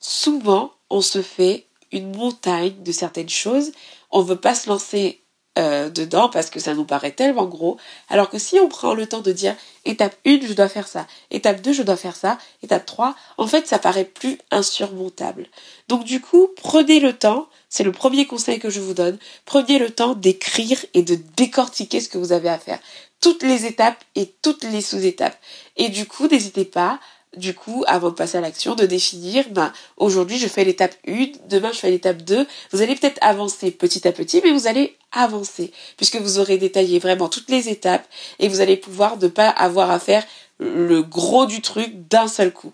Souvent, 0.00 0.72
on 0.88 1.00
se 1.00 1.22
fait 1.22 1.66
une 1.92 2.14
montagne 2.14 2.82
de 2.82 2.92
certaines 2.92 3.28
choses, 3.28 3.72
on 4.10 4.22
veut 4.22 4.40
pas 4.40 4.54
se 4.54 4.68
lancer 4.68 5.19
euh, 5.58 5.90
dedans 5.90 6.28
parce 6.28 6.48
que 6.48 6.60
ça 6.60 6.74
nous 6.74 6.84
paraît 6.84 7.10
tellement 7.10 7.44
gros. 7.44 7.76
Alors 8.08 8.30
que 8.30 8.38
si 8.38 8.60
on 8.60 8.68
prend 8.68 8.94
le 8.94 9.06
temps 9.06 9.20
de 9.20 9.32
dire 9.32 9.56
étape 9.84 10.14
1, 10.24 10.46
je 10.46 10.52
dois 10.52 10.68
faire 10.68 10.86
ça, 10.86 11.08
étape 11.32 11.60
2, 11.60 11.72
je 11.72 11.82
dois 11.82 11.96
faire 11.96 12.14
ça, 12.14 12.38
étape 12.62 12.86
3, 12.86 13.16
en 13.36 13.46
fait, 13.48 13.66
ça 13.66 13.80
paraît 13.80 14.04
plus 14.04 14.38
insurmontable. 14.52 15.48
Donc 15.88 16.04
du 16.04 16.20
coup, 16.20 16.50
prenez 16.56 17.00
le 17.00 17.12
temps, 17.12 17.48
c'est 17.68 17.82
le 17.82 17.90
premier 17.90 18.26
conseil 18.26 18.60
que 18.60 18.70
je 18.70 18.80
vous 18.80 18.94
donne, 18.94 19.18
prenez 19.44 19.80
le 19.80 19.90
temps 19.90 20.14
d'écrire 20.14 20.84
et 20.94 21.02
de 21.02 21.18
décortiquer 21.36 22.00
ce 22.00 22.08
que 22.08 22.18
vous 22.18 22.32
avez 22.32 22.48
à 22.48 22.58
faire. 22.58 22.78
Toutes 23.20 23.42
les 23.42 23.66
étapes 23.66 24.02
et 24.14 24.32
toutes 24.42 24.62
les 24.62 24.80
sous-étapes. 24.80 25.36
Et 25.76 25.88
du 25.88 26.06
coup, 26.06 26.28
n'hésitez 26.28 26.64
pas 26.64 27.00
du 27.36 27.54
coup, 27.54 27.84
avant 27.86 28.10
de 28.10 28.14
passer 28.14 28.38
à 28.38 28.40
l'action, 28.40 28.74
de 28.74 28.86
définir, 28.86 29.48
ben, 29.50 29.72
aujourd'hui 29.96 30.38
je 30.38 30.48
fais 30.48 30.64
l'étape 30.64 30.94
1, 31.06 31.26
demain 31.48 31.70
je 31.72 31.78
fais 31.78 31.90
l'étape 31.90 32.22
2. 32.22 32.46
Vous 32.72 32.82
allez 32.82 32.96
peut-être 32.96 33.18
avancer 33.20 33.70
petit 33.70 34.06
à 34.08 34.12
petit, 34.12 34.40
mais 34.44 34.50
vous 34.50 34.66
allez 34.66 34.96
avancer, 35.12 35.72
puisque 35.96 36.16
vous 36.16 36.38
aurez 36.38 36.58
détaillé 36.58 36.98
vraiment 36.98 37.28
toutes 37.28 37.50
les 37.50 37.68
étapes 37.68 38.06
et 38.38 38.48
vous 38.48 38.60
allez 38.60 38.76
pouvoir 38.76 39.16
ne 39.18 39.28
pas 39.28 39.48
avoir 39.48 39.90
à 39.90 40.00
faire 40.00 40.24
le 40.58 41.02
gros 41.02 41.46
du 41.46 41.62
truc 41.62 42.08
d'un 42.08 42.28
seul 42.28 42.52
coup. 42.52 42.72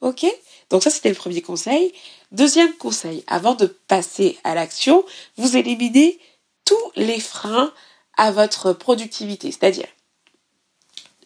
Ok? 0.00 0.24
Donc 0.70 0.82
ça, 0.82 0.90
c'était 0.90 1.08
le 1.08 1.14
premier 1.14 1.42
conseil. 1.42 1.92
Deuxième 2.32 2.72
conseil, 2.74 3.24
avant 3.26 3.54
de 3.54 3.66
passer 3.66 4.38
à 4.44 4.54
l'action, 4.54 5.04
vous 5.36 5.56
éliminez 5.56 6.18
tous 6.64 6.92
les 6.94 7.18
freins 7.18 7.72
à 8.16 8.30
votre 8.30 8.72
productivité, 8.72 9.50
c'est-à-dire 9.50 9.88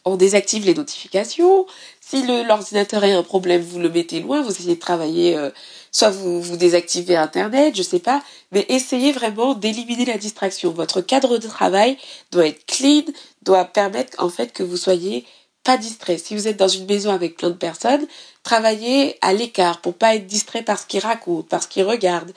on 0.04 0.16
désactive 0.16 0.66
les 0.66 0.74
notifications, 0.74 1.66
si 2.00 2.26
l'ordinateur 2.26 3.02
a 3.02 3.06
un 3.06 3.22
problème, 3.22 3.62
vous 3.62 3.78
le 3.78 3.88
mettez 3.88 4.20
loin, 4.20 4.42
vous 4.42 4.50
essayez 4.50 4.74
de 4.74 4.80
travailler, 4.80 5.36
euh, 5.36 5.50
soit 5.90 6.10
vous, 6.10 6.42
vous 6.42 6.56
désactivez 6.56 7.16
Internet, 7.16 7.74
je 7.74 7.82
sais 7.82 7.98
pas, 7.98 8.22
mais 8.52 8.66
essayez 8.68 9.12
vraiment 9.12 9.54
d'éliminer 9.54 10.04
la 10.04 10.18
distraction. 10.18 10.70
Votre 10.72 11.00
cadre 11.00 11.38
de 11.38 11.48
travail 11.48 11.96
doit 12.30 12.46
être 12.46 12.66
clean, 12.66 13.04
doit 13.42 13.64
permettre 13.64 14.22
en 14.22 14.28
fait 14.28 14.52
que 14.52 14.62
vous 14.62 14.76
soyez 14.76 15.24
pas 15.64 15.78
distrait. 15.78 16.18
Si 16.18 16.36
vous 16.36 16.46
êtes 16.46 16.58
dans 16.58 16.68
une 16.68 16.84
maison 16.86 17.10
avec 17.10 17.38
plein 17.38 17.48
de 17.48 17.54
personnes, 17.54 18.06
travaillez 18.42 19.16
à 19.22 19.32
l'écart 19.32 19.80
pour 19.80 19.94
pas 19.94 20.14
être 20.14 20.26
distrait 20.26 20.62
par 20.62 20.78
ce 20.78 20.86
qu'ils 20.86 21.00
racontent, 21.00 21.48
par 21.48 21.62
ce 21.62 21.68
qu'ils 21.68 21.84
regardent. 21.84 22.32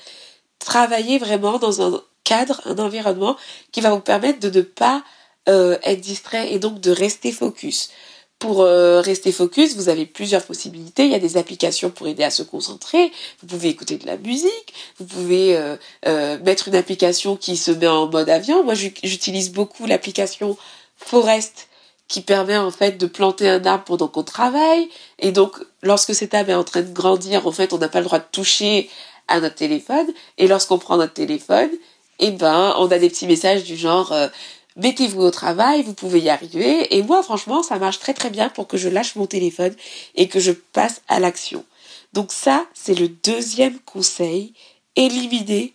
Travaillez 0.59 1.19
vraiment 1.19 1.59
dans 1.59 1.81
un 1.81 2.01
cadre, 2.24 2.62
un 2.65 2.77
environnement 2.77 3.36
qui 3.74 3.81
va 3.81 3.91
vous 3.91 4.00
permettre 4.00 4.39
de 4.39 4.57
ne 4.57 4.62
pas 4.63 5.03
euh, 5.47 5.77
être 5.83 6.01
distrait 6.01 6.51
et 6.51 6.59
donc 6.59 6.79
de 6.81 6.91
rester 6.91 7.31
focus. 7.31 7.89
Pour 8.39 8.61
euh, 8.61 9.01
rester 9.01 9.31
focus, 9.31 9.75
vous 9.75 9.89
avez 9.89 10.05
plusieurs 10.05 10.43
possibilités. 10.43 11.05
Il 11.05 11.11
y 11.11 11.15
a 11.15 11.19
des 11.19 11.37
applications 11.37 11.89
pour 11.89 12.07
aider 12.07 12.23
à 12.23 12.29
se 12.29 12.43
concentrer. 12.43 13.11
Vous 13.41 13.47
pouvez 13.47 13.69
écouter 13.69 13.97
de 13.97 14.05
la 14.05 14.17
musique. 14.17 14.73
Vous 14.99 15.05
pouvez 15.05 15.57
euh, 15.57 16.37
mettre 16.45 16.67
une 16.67 16.75
application 16.75 17.35
qui 17.35 17.57
se 17.57 17.71
met 17.71 17.87
en 17.87 18.07
mode 18.07 18.29
avion. 18.29 18.63
Moi, 18.63 18.75
j'utilise 18.75 19.51
beaucoup 19.51 19.87
l'application 19.87 20.55
Forest 20.97 21.67
qui 22.07 22.21
permet 22.21 22.57
en 22.57 22.71
fait 22.71 22.97
de 22.97 23.07
planter 23.07 23.49
un 23.49 23.65
arbre 23.65 23.85
pendant 23.85 24.07
qu'on 24.07 24.23
travaille. 24.23 24.87
Et 25.17 25.31
donc, 25.31 25.55
lorsque 25.81 26.13
cet 26.13 26.33
arbre 26.35 26.51
est 26.51 26.55
en 26.55 26.63
train 26.63 26.81
de 26.81 26.93
grandir, 26.93 27.47
en 27.47 27.51
fait, 27.51 27.73
on 27.73 27.79
n'a 27.79 27.89
pas 27.89 27.99
le 27.99 28.05
droit 28.05 28.19
de 28.19 28.25
toucher 28.31 28.89
à 29.27 29.39
notre 29.39 29.55
téléphone. 29.55 30.07
Et 30.37 30.47
lorsqu'on 30.47 30.77
prend 30.77 30.97
notre 30.97 31.13
téléphone, 31.13 31.69
eh 32.19 32.31
ben, 32.31 32.75
on 32.77 32.91
a 32.91 32.99
des 32.99 33.09
petits 33.09 33.27
messages 33.27 33.63
du 33.63 33.75
genre 33.75 34.13
mettez-vous 34.77 35.22
au 35.22 35.31
travail, 35.31 35.84
vous 35.84 35.93
pouvez 35.93 36.19
y 36.22 36.29
arriver. 36.29 36.96
Et 36.96 37.03
moi, 37.03 37.22
franchement, 37.24 37.63
ça 37.63 37.77
marche 37.77 38.00
très 38.00 38.13
très 38.13 38.29
bien 38.29 38.50
pour 38.50 38.67
que 38.67 38.77
je 38.77 38.89
lâche 38.89 39.15
mon 39.15 39.25
téléphone 39.25 39.75
et 40.15 40.27
que 40.27 40.39
je 40.39 40.51
passe 40.51 41.01
à 41.07 41.19
l'action. 41.19 41.65
Donc 42.13 42.31
ça, 42.31 42.65
c'est 42.74 42.98
le 42.98 43.10
deuxième 43.10 43.79
conseil. 43.79 44.53
Éliminer 44.96 45.74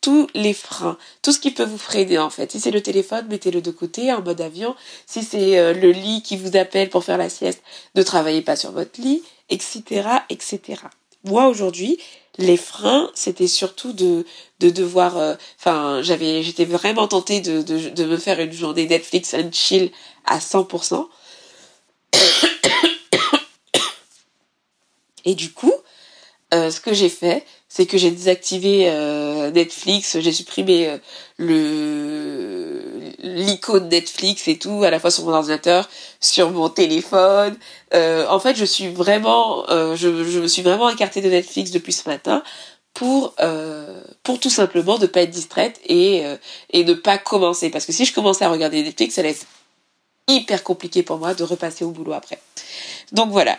tous 0.00 0.28
les 0.34 0.52
freins, 0.52 0.96
tout 1.22 1.32
ce 1.32 1.40
qui 1.40 1.50
peut 1.50 1.64
vous 1.64 1.78
freiner 1.78 2.18
en 2.18 2.30
fait. 2.30 2.52
Si 2.52 2.60
c'est 2.60 2.70
le 2.70 2.82
téléphone, 2.82 3.26
mettez-le 3.28 3.60
de 3.60 3.70
côté 3.70 4.12
en 4.12 4.22
mode 4.22 4.40
avion. 4.40 4.76
Si 5.06 5.22
c'est 5.22 5.58
euh, 5.58 5.72
le 5.72 5.90
lit 5.90 6.22
qui 6.22 6.36
vous 6.36 6.56
appelle 6.56 6.88
pour 6.88 7.04
faire 7.04 7.18
la 7.18 7.28
sieste, 7.28 7.62
ne 7.94 8.02
travaillez 8.02 8.42
pas 8.42 8.56
sur 8.56 8.70
votre 8.72 9.00
lit, 9.00 9.22
etc., 9.48 10.08
etc. 10.30 10.82
Moi 11.24 11.48
aujourd'hui, 11.48 11.98
les 12.38 12.56
freins, 12.56 13.10
c'était 13.14 13.48
surtout 13.48 13.92
de, 13.92 14.24
de 14.60 14.70
devoir, 14.70 15.18
euh, 15.18 15.34
enfin, 15.58 16.00
j'avais, 16.02 16.42
j'étais 16.42 16.64
vraiment 16.64 17.08
tentée 17.08 17.40
de, 17.40 18.04
me 18.04 18.16
faire 18.16 18.40
une 18.40 18.52
journée 18.52 18.86
Netflix 18.86 19.34
and 19.34 19.50
chill 19.52 19.90
à 20.24 20.38
100%. 20.38 21.08
Et 25.24 25.34
du 25.34 25.52
coup, 25.52 25.74
euh, 26.54 26.70
ce 26.70 26.80
que 26.80 26.94
j'ai 26.94 27.10
fait, 27.10 27.44
c'est 27.68 27.86
que 27.86 27.98
j'ai 27.98 28.12
désactivé 28.12 28.88
euh, 28.88 29.50
Netflix, 29.50 30.18
j'ai 30.20 30.32
supprimé 30.32 30.96
le 31.36 32.57
l'icône 33.18 33.88
Netflix 33.88 34.48
et 34.48 34.58
tout 34.58 34.82
à 34.84 34.90
la 34.90 35.00
fois 35.00 35.10
sur 35.10 35.24
mon 35.24 35.32
ordinateur, 35.32 35.88
sur 36.20 36.50
mon 36.50 36.68
téléphone. 36.68 37.56
Euh, 37.94 38.26
en 38.28 38.38
fait, 38.38 38.54
je 38.54 38.64
suis 38.64 38.88
vraiment, 38.88 39.64
je, 39.68 40.24
je, 40.24 40.38
me 40.40 40.46
suis 40.46 40.62
vraiment 40.62 40.88
écartée 40.88 41.20
de 41.20 41.28
Netflix 41.28 41.70
depuis 41.70 41.92
ce 41.92 42.08
matin 42.08 42.42
pour 42.94 43.34
pour 44.22 44.40
tout 44.40 44.50
simplement 44.50 44.98
ne 44.98 45.06
pas 45.06 45.22
être 45.22 45.30
distraite 45.30 45.80
et 45.86 46.24
et 46.70 46.84
ne 46.84 46.94
pas 46.94 47.18
commencer 47.18 47.70
parce 47.70 47.86
que 47.86 47.92
si 47.92 48.04
je 48.04 48.12
commençais 48.12 48.44
à 48.44 48.50
regarder 48.50 48.82
Netflix, 48.82 49.14
ça 49.14 49.20
allait 49.20 49.30
être 49.30 49.46
hyper 50.28 50.62
compliqué 50.62 51.02
pour 51.02 51.18
moi 51.18 51.34
de 51.34 51.42
repasser 51.42 51.84
au 51.84 51.90
boulot 51.90 52.12
après. 52.12 52.38
Donc 53.12 53.30
voilà. 53.30 53.58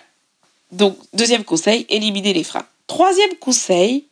Donc 0.71 0.97
deuxième 1.13 1.43
conseil, 1.43 1.85
éliminer 1.89 2.33
les 2.33 2.43
freins. 2.43 2.65
Troisième 2.87 3.35
conseil, 3.35 4.05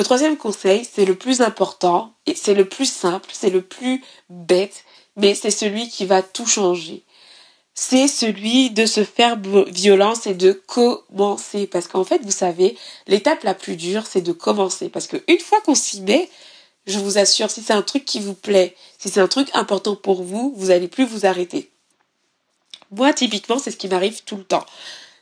le 0.00 0.04
troisième 0.04 0.38
conseil, 0.38 0.88
c'est 0.90 1.04
le 1.04 1.14
plus 1.14 1.42
important 1.42 2.14
et 2.24 2.34
c'est 2.34 2.54
le 2.54 2.64
plus 2.64 2.90
simple, 2.90 3.28
c'est 3.34 3.50
le 3.50 3.60
plus 3.60 4.02
bête, 4.30 4.84
mais 5.16 5.34
c'est 5.34 5.50
celui 5.50 5.90
qui 5.90 6.06
va 6.06 6.22
tout 6.22 6.46
changer. 6.46 7.04
C'est 7.74 8.08
celui 8.08 8.70
de 8.70 8.86
se 8.86 9.04
faire 9.04 9.38
violence 9.66 10.26
et 10.26 10.32
de 10.32 10.52
commencer. 10.52 11.66
Parce 11.66 11.86
qu'en 11.86 12.04
fait, 12.04 12.22
vous 12.24 12.30
savez, 12.30 12.78
l'étape 13.08 13.44
la 13.44 13.52
plus 13.52 13.76
dure, 13.76 14.06
c'est 14.06 14.22
de 14.22 14.32
commencer. 14.32 14.88
Parce 14.88 15.06
qu'une 15.06 15.38
fois 15.38 15.60
qu'on 15.60 15.74
s'y 15.74 16.00
met, 16.00 16.30
je 16.86 16.98
vous 16.98 17.18
assure, 17.18 17.50
si 17.50 17.60
c'est 17.60 17.74
un 17.74 17.82
truc 17.82 18.06
qui 18.06 18.20
vous 18.20 18.32
plaît, 18.32 18.74
si 18.98 19.10
c'est 19.10 19.20
un 19.20 19.28
truc 19.28 19.50
important 19.52 19.96
pour 19.96 20.22
vous, 20.22 20.54
vous 20.56 20.68
n'allez 20.68 20.88
plus 20.88 21.04
vous 21.04 21.26
arrêter. 21.26 21.70
Moi, 22.90 23.12
typiquement, 23.12 23.58
c'est 23.58 23.70
ce 23.70 23.76
qui 23.76 23.88
m'arrive 23.88 24.24
tout 24.24 24.38
le 24.38 24.44
temps 24.44 24.64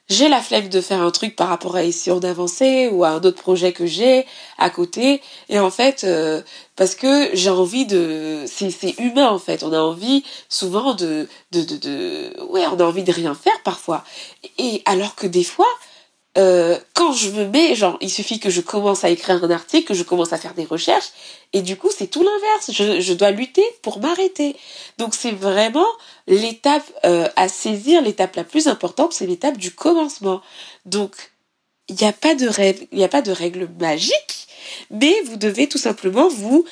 j'ai 0.08 0.28
la 0.28 0.40
flemme 0.40 0.68
de 0.68 0.80
faire 0.80 1.02
un 1.02 1.10
truc 1.10 1.36
par 1.36 1.48
rapport 1.48 1.76
à 1.76 1.82
Mission 1.82 2.18
d'avancer 2.18 2.88
ou 2.88 3.04
à 3.04 3.10
un 3.10 3.16
autre 3.16 3.40
projet 3.42 3.72
que 3.72 3.86
j'ai 3.86 4.26
à 4.56 4.70
côté. 4.70 5.20
Et 5.48 5.58
en 5.58 5.70
fait 5.70 6.04
euh, 6.04 6.42
parce 6.76 6.94
que 6.94 7.30
j'ai 7.34 7.50
envie 7.50 7.86
de 7.86 8.44
c'est 8.46 8.98
humain 8.98 9.28
en 9.28 9.38
fait. 9.38 9.62
On 9.62 9.72
a 9.72 9.80
envie 9.80 10.24
souvent 10.48 10.94
de 10.94 11.28
de 11.52 11.62
de, 11.62 11.76
de 11.76 12.42
ouais 12.48 12.66
on 12.66 12.80
a 12.80 12.84
envie 12.84 13.04
de 13.04 13.12
rien 13.12 13.34
faire 13.34 13.60
parfois. 13.64 14.04
Et 14.56 14.82
alors 14.86 15.14
que 15.14 15.26
des 15.26 15.44
fois 15.44 15.68
euh, 16.38 16.78
quand 16.94 17.12
je 17.12 17.30
me 17.30 17.46
mets, 17.46 17.74
genre, 17.74 17.98
il 18.00 18.10
suffit 18.10 18.38
que 18.38 18.48
je 18.48 18.60
commence 18.60 19.02
à 19.02 19.10
écrire 19.10 19.42
un 19.42 19.50
article, 19.50 19.88
que 19.88 19.94
je 19.94 20.04
commence 20.04 20.32
à 20.32 20.38
faire 20.38 20.54
des 20.54 20.64
recherches, 20.64 21.10
et 21.52 21.62
du 21.62 21.76
coup, 21.76 21.88
c'est 21.96 22.06
tout 22.06 22.22
l'inverse. 22.22 22.70
Je, 23.00 23.12
dois 23.12 23.32
lutter 23.32 23.64
pour 23.82 23.98
m'arrêter. 23.98 24.54
Donc, 24.98 25.14
c'est 25.14 25.32
vraiment 25.32 25.86
l'étape 26.28 26.84
euh, 27.04 27.28
à 27.36 27.48
saisir, 27.48 28.02
l'étape 28.02 28.36
la 28.36 28.44
plus 28.44 28.68
importante, 28.68 29.12
c'est 29.12 29.26
l'étape 29.26 29.56
du 29.56 29.74
commencement. 29.74 30.40
Donc, 30.86 31.14
il 31.88 31.96
n'y 31.96 32.06
a 32.06 32.12
pas 32.12 32.34
de 32.34 32.46
règle, 32.46 32.86
il 32.92 32.98
n'y 32.98 33.04
a 33.04 33.08
pas 33.08 33.22
de 33.22 33.32
règle 33.32 33.68
magique, 33.80 34.48
mais 34.90 35.14
vous 35.22 35.36
devez 35.36 35.68
tout 35.68 35.78
simplement 35.78 36.28
vous 36.28 36.64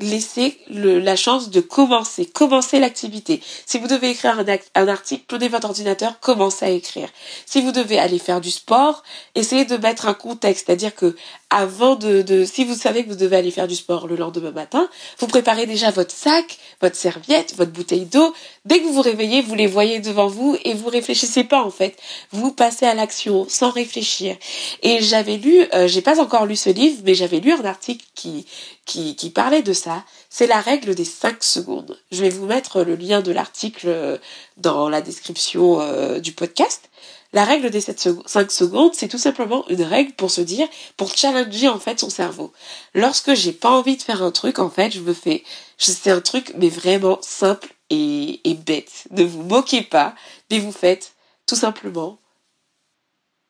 laissez 0.00 0.58
la 0.68 1.14
chance 1.14 1.50
de 1.50 1.60
commencer, 1.60 2.26
commencer 2.26 2.80
l'activité. 2.80 3.40
Si 3.64 3.78
vous 3.78 3.86
devez 3.86 4.10
écrire 4.10 4.38
un, 4.74 4.88
article, 4.88 5.24
prenez 5.28 5.48
votre 5.48 5.68
ordinateur, 5.68 6.18
commencez 6.20 6.64
à 6.64 6.70
écrire. 6.70 7.08
Si 7.46 7.60
vous 7.60 7.70
devez 7.70 7.98
aller 7.98 8.18
faire 8.18 8.40
du 8.40 8.50
sport, 8.50 9.04
essayez 9.34 9.64
de 9.64 9.76
mettre 9.76 10.06
un 10.06 10.14
contexte, 10.14 10.66
c'est-à-dire 10.66 10.94
que 10.94 11.14
avant 11.50 11.94
de, 11.94 12.22
de, 12.22 12.44
si 12.44 12.64
vous 12.64 12.74
savez 12.74 13.04
que 13.04 13.10
vous 13.10 13.16
devez 13.16 13.36
aller 13.36 13.52
faire 13.52 13.68
du 13.68 13.76
sport 13.76 14.08
le 14.08 14.16
lendemain 14.16 14.50
matin, 14.50 14.88
vous 15.18 15.28
préparez 15.28 15.66
déjà 15.66 15.92
votre 15.92 16.12
sac, 16.12 16.58
votre 16.80 16.96
serviette, 16.96 17.54
votre 17.56 17.70
bouteille 17.70 18.06
d'eau. 18.06 18.34
Dès 18.64 18.80
que 18.80 18.84
vous 18.84 18.94
vous 18.94 19.02
réveillez, 19.02 19.42
vous 19.42 19.54
les 19.54 19.68
voyez 19.68 20.00
devant 20.00 20.26
vous 20.26 20.56
et 20.64 20.74
vous 20.74 20.88
réfléchissez 20.88 21.44
pas 21.44 21.62
en 21.62 21.70
fait. 21.70 21.96
Vous 22.32 22.50
passez 22.50 22.86
à 22.86 22.94
l'action 22.94 23.46
sans 23.48 23.70
réfléchir. 23.70 24.36
Et 24.82 25.00
j'avais 25.02 25.36
lu, 25.36 25.64
euh, 25.74 25.86
j'ai 25.86 26.02
pas 26.02 26.20
encore 26.20 26.46
lu 26.46 26.56
ce 26.56 26.70
livre, 26.70 27.02
mais 27.04 27.14
j'avais 27.14 27.38
lu 27.38 27.52
un 27.52 27.64
article 27.64 28.04
qui 28.16 28.46
qui, 28.84 29.16
qui 29.16 29.30
parlait 29.30 29.62
de 29.62 29.72
ça. 29.72 29.83
C'est 30.30 30.46
la 30.46 30.60
règle 30.60 30.94
des 30.94 31.04
5 31.04 31.42
secondes. 31.42 31.98
Je 32.10 32.22
vais 32.22 32.30
vous 32.30 32.46
mettre 32.46 32.82
le 32.82 32.96
lien 32.96 33.20
de 33.20 33.32
l'article 33.32 33.88
euh, 33.88 34.18
dans 34.56 34.88
la 34.88 35.00
description 35.00 35.80
euh, 35.80 36.18
du 36.18 36.32
podcast. 36.32 36.90
La 37.32 37.44
règle 37.44 37.70
des 37.70 37.80
5 37.80 38.50
secondes, 38.50 38.94
c'est 38.94 39.08
tout 39.08 39.18
simplement 39.18 39.66
une 39.68 39.82
règle 39.82 40.12
pour 40.12 40.30
se 40.30 40.40
dire, 40.40 40.68
pour 40.96 41.16
challenger 41.16 41.68
en 41.68 41.80
fait 41.80 41.98
son 41.98 42.08
cerveau. 42.08 42.52
Lorsque 42.94 43.34
j'ai 43.34 43.52
pas 43.52 43.70
envie 43.70 43.96
de 43.96 44.02
faire 44.02 44.22
un 44.22 44.30
truc, 44.30 44.60
en 44.60 44.70
fait, 44.70 44.92
je 44.92 45.00
me 45.00 45.12
fais, 45.12 45.42
c'est 45.76 46.12
un 46.12 46.20
truc 46.20 46.52
mais 46.56 46.68
vraiment 46.68 47.18
simple 47.22 47.74
et, 47.90 48.40
et 48.48 48.54
bête. 48.54 49.08
Ne 49.10 49.24
vous 49.24 49.42
moquez 49.42 49.82
pas, 49.82 50.14
mais 50.50 50.60
vous 50.60 50.70
faites 50.70 51.14
tout 51.46 51.56
simplement 51.56 52.20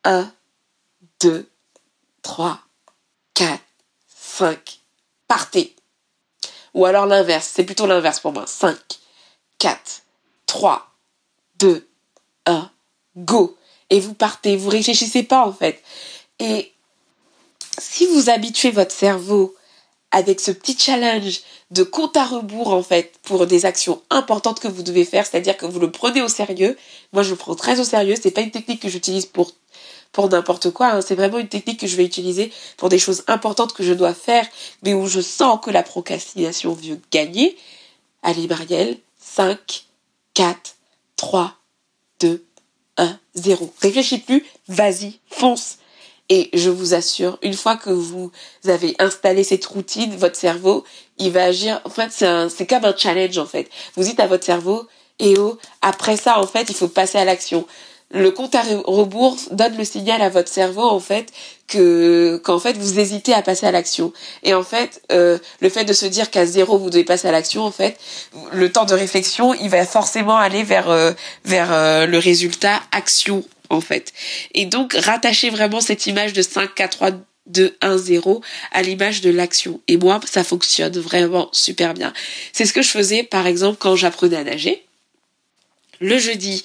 1, 0.04 0.32
2, 1.20 1.46
3, 2.22 2.60
4, 3.34 3.60
5, 4.08 4.80
partez. 5.28 5.76
Ou 6.74 6.86
alors 6.86 7.06
l'inverse, 7.06 7.50
c'est 7.52 7.64
plutôt 7.64 7.86
l'inverse 7.86 8.20
pour 8.20 8.32
moi. 8.32 8.46
5, 8.46 8.76
4, 9.58 10.02
3, 10.46 10.86
2, 11.58 11.88
1, 12.46 12.70
go 13.16 13.56
et 13.90 14.00
vous 14.00 14.14
partez, 14.14 14.56
vous 14.56 14.70
réfléchissez 14.70 15.22
pas 15.22 15.46
en 15.46 15.52
fait. 15.52 15.82
Et 16.38 16.72
si 17.78 18.06
vous 18.06 18.30
habituez 18.30 18.70
votre 18.70 18.94
cerveau 18.94 19.54
avec 20.14 20.40
ce 20.40 20.52
petit 20.52 20.78
challenge 20.78 21.40
de 21.72 21.82
compte 21.82 22.16
à 22.16 22.24
rebours 22.24 22.72
en 22.72 22.84
fait 22.84 23.18
pour 23.24 23.48
des 23.48 23.66
actions 23.66 24.00
importantes 24.10 24.60
que 24.60 24.68
vous 24.68 24.84
devez 24.84 25.04
faire, 25.04 25.26
c'est-à-dire 25.26 25.56
que 25.56 25.66
vous 25.66 25.80
le 25.80 25.90
prenez 25.90 26.22
au 26.22 26.28
sérieux. 26.28 26.78
Moi, 27.12 27.24
je 27.24 27.30
le 27.30 27.36
prends 27.36 27.56
très 27.56 27.80
au 27.80 27.84
sérieux. 27.84 28.14
C'est 28.20 28.30
pas 28.30 28.42
une 28.42 28.52
technique 28.52 28.80
que 28.80 28.88
j'utilise 28.88 29.26
pour 29.26 29.50
n'importe 30.30 30.70
quoi. 30.70 30.92
Hein. 30.92 31.00
C'est 31.00 31.16
vraiment 31.16 31.38
une 31.38 31.48
technique 31.48 31.80
que 31.80 31.88
je 31.88 31.96
vais 31.96 32.04
utiliser 32.04 32.52
pour 32.76 32.90
des 32.90 33.00
choses 33.00 33.24
importantes 33.26 33.72
que 33.72 33.82
je 33.82 33.92
dois 33.92 34.14
faire, 34.14 34.46
mais 34.84 34.94
où 34.94 35.08
je 35.08 35.20
sens 35.20 35.58
que 35.60 35.72
la 35.72 35.82
procrastination 35.82 36.74
veut 36.74 37.00
gagner. 37.10 37.56
Allez, 38.22 38.46
Marielle, 38.46 38.96
5, 39.18 39.84
4, 40.34 40.76
3, 41.16 41.56
2, 42.20 42.44
1, 42.98 43.18
0. 43.34 43.74
Réfléchis 43.82 44.18
plus, 44.18 44.46
vas-y, 44.68 45.18
fonce. 45.28 45.78
Et 46.30 46.50
je 46.54 46.70
vous 46.70 46.94
assure, 46.94 47.38
une 47.42 47.54
fois 47.54 47.76
que 47.76 47.90
vous 47.90 48.30
avez 48.66 48.94
installé 48.98 49.44
cette 49.44 49.66
routine, 49.66 50.16
votre 50.16 50.36
cerveau, 50.36 50.84
il 51.18 51.30
va 51.32 51.44
agir. 51.44 51.80
En 51.84 51.90
fait, 51.90 52.10
c'est 52.10 52.66
comme 52.66 52.84
un 52.84 52.96
challenge, 52.96 53.36
en 53.38 53.46
fait. 53.46 53.68
Vous 53.94 54.04
dites 54.04 54.20
à 54.20 54.26
votre 54.26 54.44
cerveau, 54.44 54.86
et 55.18 55.36
oh, 55.38 55.58
après 55.82 56.16
ça, 56.16 56.40
en 56.40 56.46
fait, 56.46 56.70
il 56.70 56.74
faut 56.74 56.88
passer 56.88 57.18
à 57.18 57.24
l'action 57.24 57.66
le 58.14 58.30
compte 58.30 58.54
à 58.54 58.62
rebours 58.84 59.36
donne 59.50 59.76
le 59.76 59.84
signal 59.84 60.22
à 60.22 60.28
votre 60.28 60.48
cerveau 60.48 60.84
en 60.84 61.00
fait 61.00 61.32
que 61.66 62.40
qu'en 62.44 62.60
fait 62.60 62.76
vous 62.76 63.00
hésitez 63.00 63.32
à 63.34 63.42
passer 63.42 63.66
à 63.66 63.72
l'action 63.72 64.12
et 64.42 64.54
en 64.54 64.62
fait 64.62 65.02
euh, 65.10 65.38
le 65.60 65.68
fait 65.68 65.84
de 65.84 65.92
se 65.92 66.06
dire 66.06 66.30
qu'à 66.30 66.46
zéro 66.46 66.78
vous 66.78 66.90
devez 66.90 67.04
passer 67.04 67.26
à 67.28 67.32
l'action 67.32 67.64
en 67.64 67.72
fait 67.72 67.98
le 68.52 68.70
temps 68.70 68.84
de 68.84 68.94
réflexion 68.94 69.54
il 69.54 69.68
va 69.68 69.84
forcément 69.84 70.36
aller 70.36 70.62
vers 70.62 70.90
euh, 70.90 71.12
vers 71.44 71.72
euh, 71.72 72.06
le 72.06 72.18
résultat 72.18 72.80
action 72.92 73.42
en 73.70 73.80
fait. 73.80 74.12
Et 74.54 74.66
donc 74.66 74.94
rattacher 74.94 75.50
vraiment 75.50 75.80
cette 75.80 76.06
image 76.06 76.32
de 76.32 76.42
5 76.42 76.74
4 76.74 76.90
3 76.90 77.10
2 77.46 77.76
1 77.80 77.98
0 77.98 78.42
à 78.72 78.82
l'image 78.82 79.20
de 79.20 79.30
l'action. 79.30 79.80
Et 79.88 79.96
moi 79.96 80.20
ça 80.24 80.44
fonctionne 80.44 80.98
vraiment 80.98 81.48
super 81.52 81.94
bien. 81.94 82.12
C'est 82.52 82.66
ce 82.66 82.72
que 82.72 82.82
je 82.82 82.88
faisais 82.88 83.22
par 83.22 83.46
exemple 83.46 83.76
quand 83.78 83.96
j'apprenais 83.96 84.36
à 84.36 84.44
nager. 84.44 84.84
Le 86.00 86.18
jeudi 86.18 86.64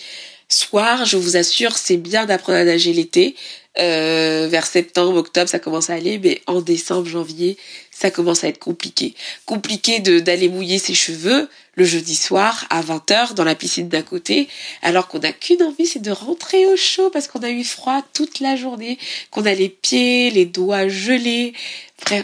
soir, 0.50 1.06
je 1.06 1.16
vous 1.16 1.38
assure, 1.38 1.78
c'est 1.78 1.98
bien 1.98 2.26
d'apprendre 2.26 2.58
à 2.58 2.64
nager 2.64 2.92
l'été. 2.92 3.36
Euh, 3.78 4.48
vers 4.50 4.66
septembre, 4.66 5.18
octobre, 5.18 5.48
ça 5.48 5.60
commence 5.60 5.92
à 5.92 5.94
aller, 5.94 6.18
mais 6.18 6.42
en 6.48 6.60
décembre, 6.60 7.08
janvier, 7.08 7.56
ça 7.92 8.10
commence 8.10 8.44
à 8.44 8.48
être 8.48 8.58
compliqué. 8.58 9.14
Compliqué 9.46 10.00
de 10.00 10.20
d'aller 10.20 10.50
mouiller 10.50 10.80
ses 10.80 10.96
cheveux 10.96 11.48
le 11.76 11.86
jeudi 11.86 12.16
soir 12.16 12.66
à 12.72 12.82
20h 12.82 13.36
dans 13.36 13.44
la 13.44 13.56
piscine 13.56 13.88
d'à 13.88 14.02
côté, 14.02 14.50
alors 14.82 15.08
qu'on 15.08 15.20
n'a 15.20 15.32
qu'une 15.32 15.62
envie, 15.62 15.86
c'est 15.86 16.02
de 16.02 16.12
rentrer 16.12 16.66
au 16.66 16.76
chaud 16.76 17.10
parce 17.12 17.28
qu'on 17.28 17.44
a 17.44 17.52
eu 17.52 17.64
froid 17.64 18.02
toute 18.14 18.40
la 18.40 18.56
journée, 18.56 18.98
qu'on 19.30 19.46
a 19.46 19.54
les 19.54 19.70
pieds, 19.70 20.32
les 20.32 20.46
doigts 20.46 20.88
gelés. 20.88 21.54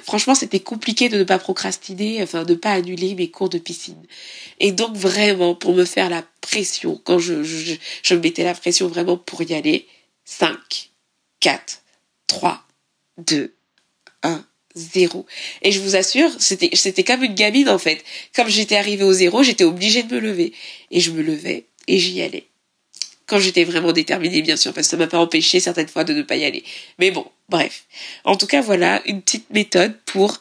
Franchement, 0.03 0.35
c'était 0.35 0.59
compliqué 0.59 1.09
de 1.09 1.17
ne 1.17 1.23
pas 1.23 1.37
procrastiner, 1.37 2.23
enfin 2.23 2.43
de 2.43 2.53
ne 2.53 2.57
pas 2.57 2.71
annuler 2.71 3.13
mes 3.13 3.29
cours 3.29 3.49
de 3.49 3.59
piscine. 3.59 4.03
Et 4.59 4.71
donc 4.71 4.95
vraiment, 4.95 5.53
pour 5.53 5.73
me 5.73 5.85
faire 5.85 6.09
la 6.09 6.23
pression, 6.41 6.99
quand 7.03 7.19
je, 7.19 7.43
je, 7.43 7.75
je 8.01 8.15
mettais 8.15 8.43
la 8.43 8.55
pression 8.55 8.87
vraiment 8.87 9.17
pour 9.17 9.41
y 9.43 9.53
aller, 9.53 9.87
5, 10.25 10.57
4, 11.45 11.83
3, 12.25 12.63
2, 13.19 13.53
1, 14.23 14.45
0. 14.73 15.27
Et 15.61 15.71
je 15.71 15.79
vous 15.79 15.95
assure, 15.95 16.31
c'était, 16.39 17.03
comme 17.03 17.23
une 17.23 17.35
gamine 17.35 17.69
en 17.69 17.77
fait. 17.77 18.03
Comme 18.35 18.47
j'étais 18.47 18.77
arrivée 18.77 19.03
au 19.03 19.13
zéro, 19.13 19.43
j'étais 19.43 19.63
obligée 19.63 20.01
de 20.01 20.15
me 20.15 20.19
lever. 20.19 20.53
Et 20.89 20.99
je 20.99 21.11
me 21.11 21.21
levais 21.21 21.65
et 21.87 21.99
j'y 21.99 22.19
allais. 22.23 22.47
Quand 23.27 23.37
j'étais 23.37 23.63
vraiment 23.63 23.91
déterminée, 23.91 24.41
bien 24.41 24.57
sûr, 24.57 24.73
parce 24.73 24.87
que 24.87 24.91
ça 24.91 24.97
m'a 24.97 25.05
pas 25.05 25.19
empêché 25.19 25.59
certaines 25.59 25.87
fois 25.87 26.03
de 26.03 26.13
ne 26.13 26.23
pas 26.23 26.35
y 26.35 26.45
aller. 26.45 26.63
Mais 26.97 27.11
bon, 27.11 27.27
bref. 27.47 27.85
En 28.23 28.37
tout 28.37 28.47
cas, 28.47 28.61
voilà 28.61 29.03
une 29.05 29.21
petite 29.21 29.51
méthode 29.51 29.95
pour 30.07 30.39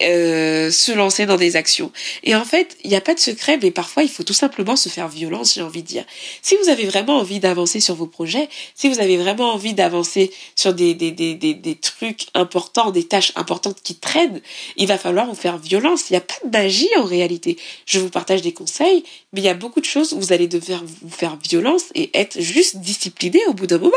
euh, 0.00 0.70
se 0.70 0.90
lancer 0.90 1.26
dans 1.26 1.36
des 1.36 1.54
actions. 1.54 1.92
Et 2.24 2.34
en 2.34 2.44
fait, 2.44 2.78
il 2.82 2.88
n'y 2.88 2.96
a 2.96 3.02
pas 3.02 3.12
de 3.12 3.20
secret, 3.20 3.58
mais 3.62 3.70
parfois 3.70 4.02
il 4.02 4.08
faut 4.08 4.22
tout 4.22 4.32
simplement 4.32 4.74
se 4.74 4.88
faire 4.88 5.06
violence, 5.06 5.54
j'ai 5.54 5.62
envie 5.62 5.82
de 5.82 5.86
dire. 5.86 6.04
Si 6.40 6.56
vous 6.56 6.70
avez 6.70 6.86
vraiment 6.86 7.18
envie 7.18 7.40
d'avancer 7.40 7.78
sur 7.78 7.94
vos 7.94 8.06
projets, 8.06 8.48
si 8.74 8.88
vous 8.88 9.00
avez 9.00 9.18
vraiment 9.18 9.52
envie 9.52 9.74
d'avancer 9.74 10.32
sur 10.56 10.72
des, 10.72 10.94
des, 10.94 11.10
des, 11.10 11.34
des, 11.34 11.52
des 11.52 11.74
trucs 11.74 12.26
importants, 12.32 12.90
des 12.90 13.04
tâches 13.04 13.32
importantes 13.36 13.82
qui 13.82 13.94
traînent, 13.96 14.40
il 14.78 14.86
va 14.86 14.96
falloir 14.96 15.26
vous 15.26 15.34
faire 15.34 15.58
violence. 15.58 16.08
Il 16.08 16.14
n'y 16.14 16.18
a 16.18 16.22
pas 16.22 16.36
de 16.42 16.50
magie 16.50 16.88
en 16.96 17.04
réalité. 17.04 17.58
Je 17.84 17.98
vous 17.98 18.08
partage 18.08 18.40
des 18.40 18.52
conseils, 18.52 19.04
mais 19.34 19.40
il 19.40 19.44
y 19.44 19.48
a 19.48 19.54
beaucoup 19.54 19.80
de 19.80 19.86
choses 19.86 20.14
où 20.14 20.18
vous 20.18 20.32
allez 20.32 20.48
devoir 20.48 20.82
vous 20.84 21.10
faire 21.10 21.36
violence 21.36 21.84
et 21.94 22.10
être 22.14 22.40
juste 22.40 22.78
discipliné 22.78 23.40
au 23.46 23.52
bout 23.52 23.66
d'un 23.66 23.78
moment. 23.78 23.92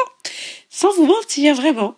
Sans 0.69 0.93
vous 0.93 1.05
mentir, 1.05 1.55
vraiment. 1.55 1.95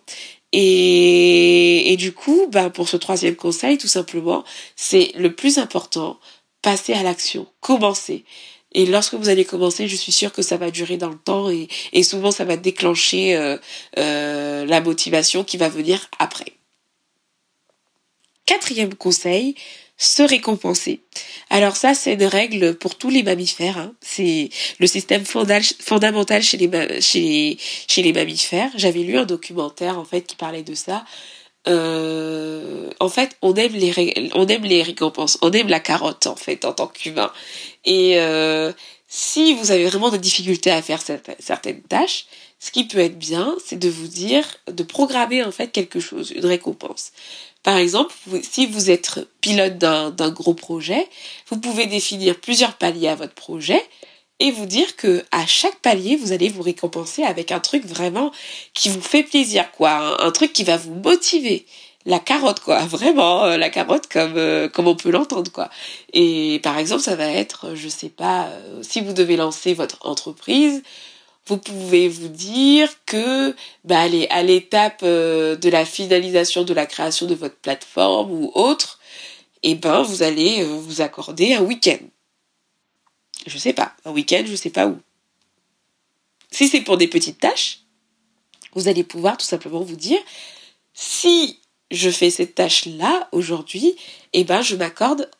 Et, 0.52 1.96
du 1.98 2.12
coup, 2.12 2.46
ben, 2.50 2.70
pour 2.70 2.88
ce 2.88 2.96
troisième 2.96 3.36
conseil, 3.36 3.76
tout 3.78 3.88
simplement, 3.88 4.44
c'est 4.76 5.12
le 5.16 5.34
plus 5.34 5.58
important, 5.58 6.18
passer 6.62 6.94
à 6.94 7.02
l'action, 7.02 7.46
commencer. 7.60 8.24
Et 8.72 8.86
lorsque 8.86 9.14
vous 9.14 9.28
allez 9.28 9.44
commencer, 9.44 9.88
je 9.88 9.96
suis 9.96 10.12
sûre 10.12 10.32
que 10.32 10.42
ça 10.42 10.56
va 10.56 10.70
durer 10.70 10.96
dans 10.96 11.08
le 11.08 11.18
temps 11.18 11.50
et, 11.50 11.68
et 11.92 12.02
souvent 12.02 12.30
ça 12.30 12.44
va 12.44 12.56
déclencher 12.56 13.34
euh, 13.34 13.56
euh, 13.98 14.66
la 14.66 14.80
motivation 14.82 15.42
qui 15.42 15.56
va 15.56 15.68
venir 15.70 16.08
après. 16.18 16.52
Quatrième 18.44 18.94
conseil, 18.94 19.54
se 19.98 20.22
récompenser. 20.22 21.00
Alors 21.50 21.76
ça, 21.76 21.92
c'est 21.92 22.14
une 22.14 22.24
règle 22.24 22.76
pour 22.76 22.96
tous 22.96 23.10
les 23.10 23.24
mammifères. 23.24 23.78
Hein. 23.78 23.94
C'est 24.00 24.48
le 24.78 24.86
système 24.86 25.24
fondamental 25.24 26.42
chez 26.42 26.56
les, 26.56 28.12
mammifères. 28.12 28.70
J'avais 28.76 29.00
lu 29.00 29.18
un 29.18 29.26
documentaire 29.26 29.98
en 29.98 30.04
fait 30.04 30.22
qui 30.22 30.36
parlait 30.36 30.62
de 30.62 30.74
ça. 30.74 31.04
Euh, 31.66 32.90
en 33.00 33.08
fait, 33.08 33.36
on 33.42 33.54
aime 33.56 33.72
les 33.72 34.30
on 34.34 34.46
aime 34.46 34.62
les 34.62 34.82
récompenses, 34.82 35.36
on 35.42 35.50
aime 35.50 35.68
la 35.68 35.80
carotte 35.80 36.28
en 36.28 36.36
fait 36.36 36.64
en 36.64 36.72
tant 36.72 36.86
qu'humain. 36.86 37.32
Et 37.84 38.20
euh, 38.20 38.72
si 39.08 39.54
vous 39.54 39.72
avez 39.72 39.86
vraiment 39.86 40.10
des 40.10 40.18
difficultés 40.18 40.70
à 40.70 40.80
faire 40.80 41.00
certaines 41.40 41.82
tâches, 41.82 42.26
ce 42.60 42.70
qui 42.70 42.86
peut 42.86 42.98
être 42.98 43.18
bien, 43.18 43.56
c'est 43.64 43.78
de 43.78 43.88
vous 43.88 44.06
dire, 44.06 44.44
de 44.70 44.82
programmer 44.82 45.42
en 45.42 45.52
fait 45.52 45.68
quelque 45.68 45.98
chose, 45.98 46.32
une 46.34 46.46
récompense. 46.46 47.12
Par 47.68 47.76
exemple, 47.76 48.14
si 48.40 48.64
vous 48.64 48.88
êtes 48.88 49.20
pilote 49.42 49.76
d'un 49.76 50.30
gros 50.30 50.54
projet, 50.54 51.06
vous 51.50 51.60
pouvez 51.60 51.84
définir 51.84 52.40
plusieurs 52.40 52.78
paliers 52.78 53.08
à 53.08 53.14
votre 53.14 53.34
projet 53.34 53.84
et 54.40 54.50
vous 54.50 54.64
dire 54.64 54.96
que 54.96 55.22
à 55.32 55.44
chaque 55.44 55.78
palier, 55.80 56.16
vous 56.16 56.32
allez 56.32 56.48
vous 56.48 56.62
récompenser 56.62 57.24
avec 57.24 57.52
un 57.52 57.60
truc 57.60 57.84
vraiment 57.84 58.32
qui 58.72 58.88
vous 58.88 59.02
fait 59.02 59.22
plaisir, 59.22 59.70
quoi, 59.72 60.16
un, 60.24 60.30
truc 60.30 60.54
qui 60.54 60.64
va 60.64 60.78
vous 60.78 60.94
motiver. 60.94 61.66
La 62.06 62.20
carotte, 62.20 62.60
quoi, 62.60 62.86
vraiment 62.86 63.44
euh, 63.44 63.58
la 63.58 63.68
carotte 63.68 64.06
comme 64.10 64.38
euh, 64.38 64.70
comme 64.70 64.88
on 64.88 64.96
peut 64.96 65.10
l'entendre, 65.10 65.52
quoi. 65.52 65.68
Et 66.14 66.60
par 66.62 66.78
exemple, 66.78 67.02
ça 67.02 67.16
va 67.16 67.26
être, 67.26 67.74
je 67.74 67.88
sais 67.88 68.08
pas, 68.08 68.46
euh, 68.46 68.82
si 68.82 69.02
vous 69.02 69.12
devez 69.12 69.36
lancer 69.36 69.74
votre 69.74 70.06
entreprise, 70.06 70.82
vous 71.48 71.56
pouvez 71.56 72.08
vous 72.08 72.28
dire 72.28 72.90
que 73.06 73.56
bah, 73.84 74.00
à 74.00 74.42
l'étape 74.42 75.00
euh, 75.02 75.56
de 75.56 75.70
la 75.70 75.86
finalisation 75.86 76.62
de 76.62 76.74
la 76.74 76.84
création 76.84 77.26
de 77.26 77.34
votre 77.34 77.56
plateforme 77.56 78.30
ou 78.30 78.52
autre, 78.54 79.00
eh 79.62 79.74
ben 79.74 80.02
vous 80.02 80.22
allez 80.22 80.62
euh, 80.62 80.66
vous 80.66 81.00
accorder 81.00 81.54
un 81.54 81.62
week-end. 81.62 81.98
Je 83.46 83.56
sais 83.56 83.72
pas, 83.72 83.94
un 84.04 84.10
week-end, 84.10 84.44
je 84.46 84.54
sais 84.54 84.68
pas 84.68 84.86
où. 84.86 84.98
Si 86.50 86.68
c'est 86.68 86.82
pour 86.82 86.98
des 86.98 87.08
petites 87.08 87.40
tâches, 87.40 87.80
vous 88.74 88.88
allez 88.88 89.02
pouvoir 89.02 89.38
tout 89.38 89.46
simplement 89.46 89.80
vous 89.80 89.96
dire 89.96 90.20
si 90.92 91.60
je 91.90 92.10
fais 92.10 92.30
cette 92.30 92.56
tâche-là 92.56 93.28
aujourd'hui, 93.32 93.96
eh 94.34 94.44
ben 94.44 94.60
je 94.60 94.76
m'accorde 94.76 95.30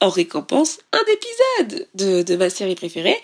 en 0.00 0.10
récompense 0.10 0.78
un 0.92 1.04
épisode 1.10 1.88
de, 1.94 2.22
de 2.22 2.36
ma 2.36 2.50
série 2.50 2.74
préférée 2.74 3.16